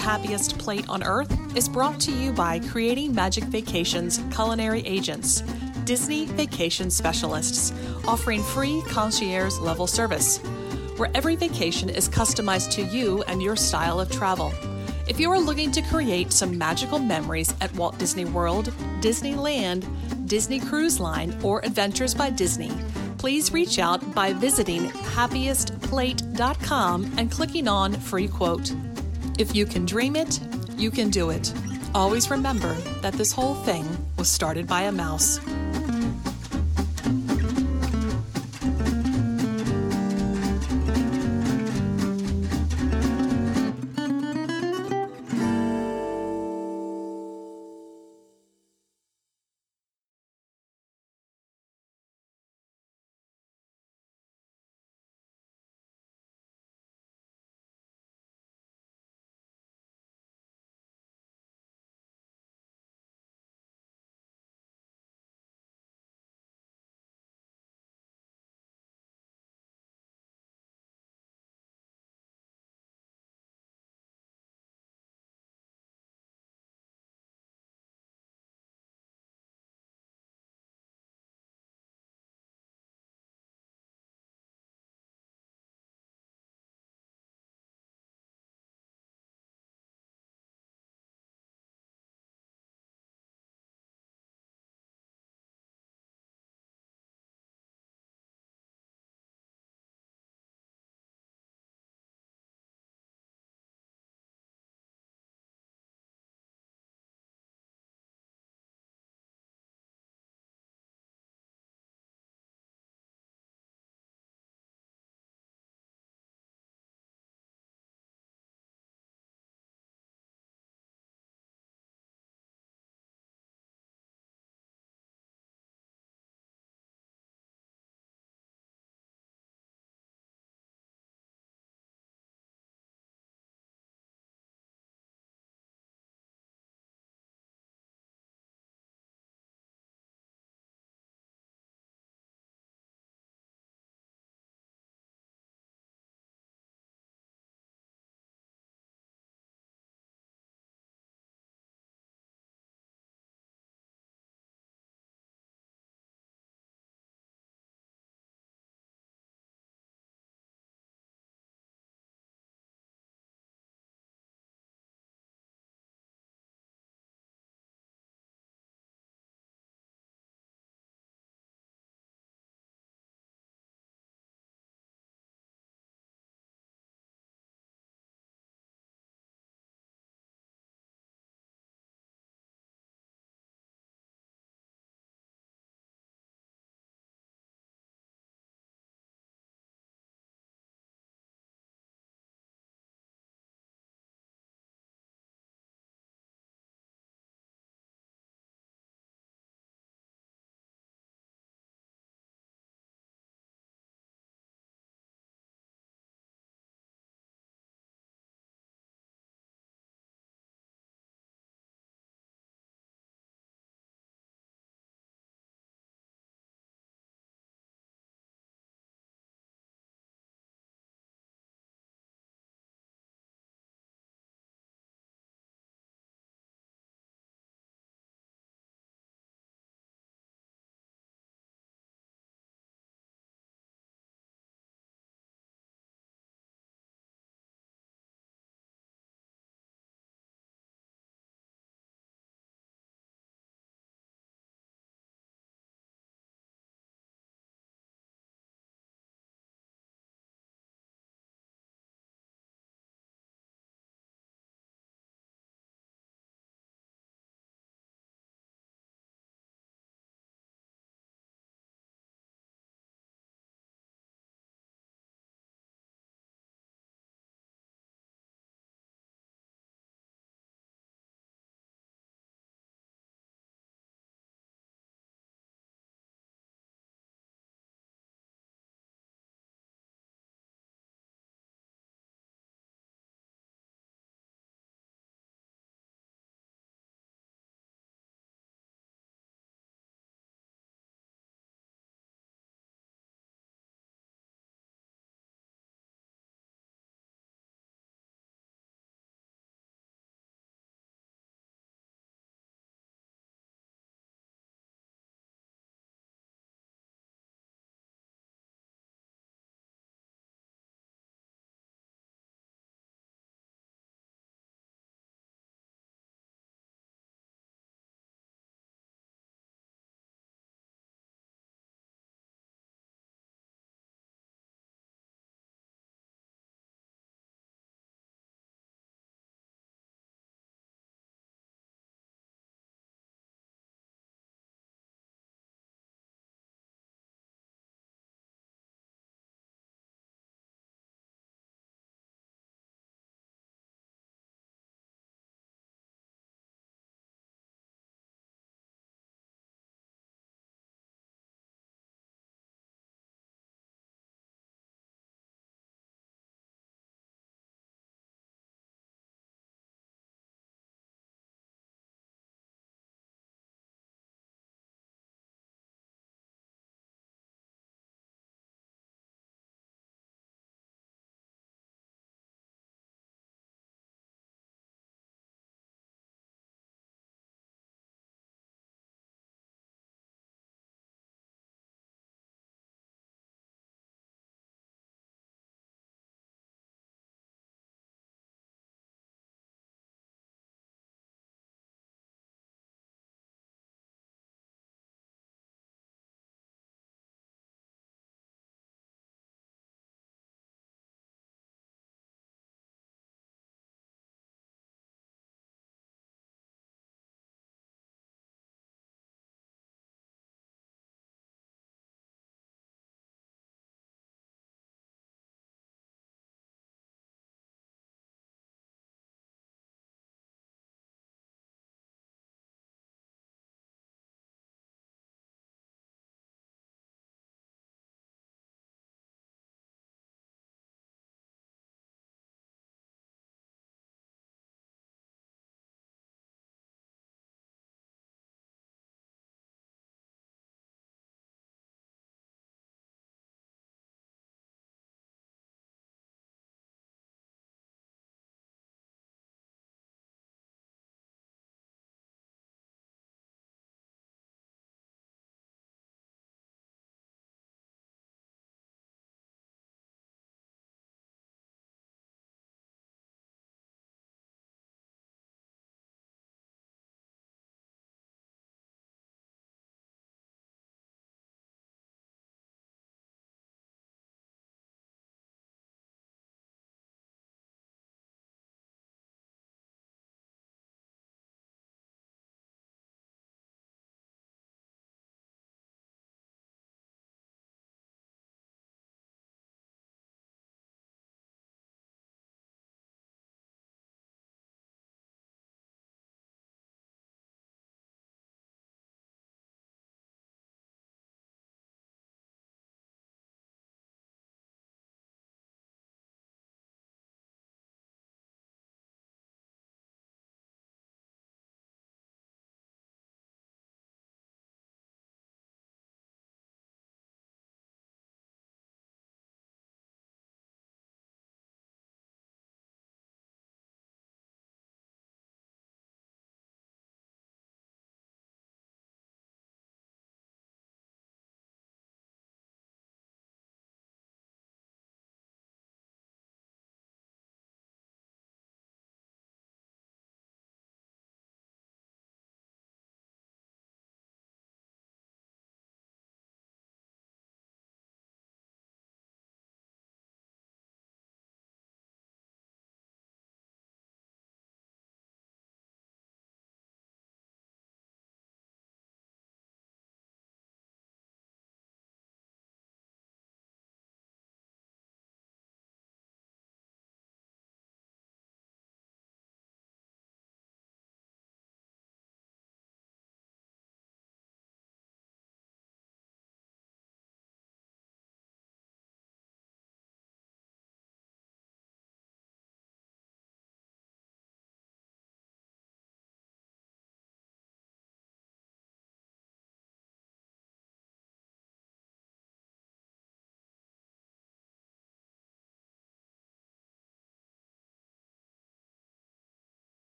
[0.00, 5.42] Happiest Plate on Earth is brought to you by Creating Magic Vacations Culinary Agents,
[5.84, 7.74] Disney Vacation Specialists,
[8.08, 10.38] offering free concierge level service,
[10.96, 14.54] where every vacation is customized to you and your style of travel.
[15.06, 19.86] If you are looking to create some magical memories at Walt Disney World, Disneyland,
[20.26, 22.72] Disney Cruise Line, or Adventures by Disney,
[23.18, 28.72] please reach out by visiting happiestplate.com and clicking on Free Quote.
[29.38, 30.40] If you can dream it,
[30.76, 31.52] you can do it.
[31.94, 33.84] Always remember that this whole thing
[34.16, 35.40] was started by a mouse.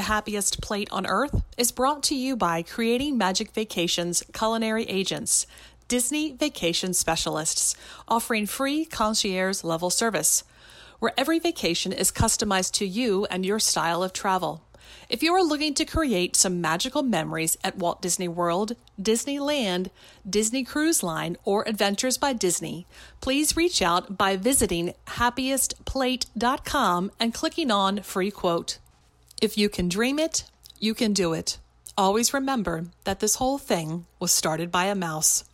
[0.00, 5.46] The Happiest Plate on Earth is brought to you by Creating Magic Vacations Culinary Agents,
[5.88, 7.76] Disney Vacation Specialists,
[8.08, 10.42] offering free concierge level service,
[11.00, 14.62] where every vacation is customized to you and your style of travel.
[15.10, 19.90] If you are looking to create some magical memories at Walt Disney World, Disneyland,
[20.26, 22.86] Disney Cruise Line, or Adventures by Disney,
[23.20, 28.78] please reach out by visiting happiestplate.com and clicking on free quote.
[29.40, 30.44] If you can dream it,
[30.78, 31.56] you can do it.
[31.96, 35.44] Always remember that this whole thing was started by a mouse.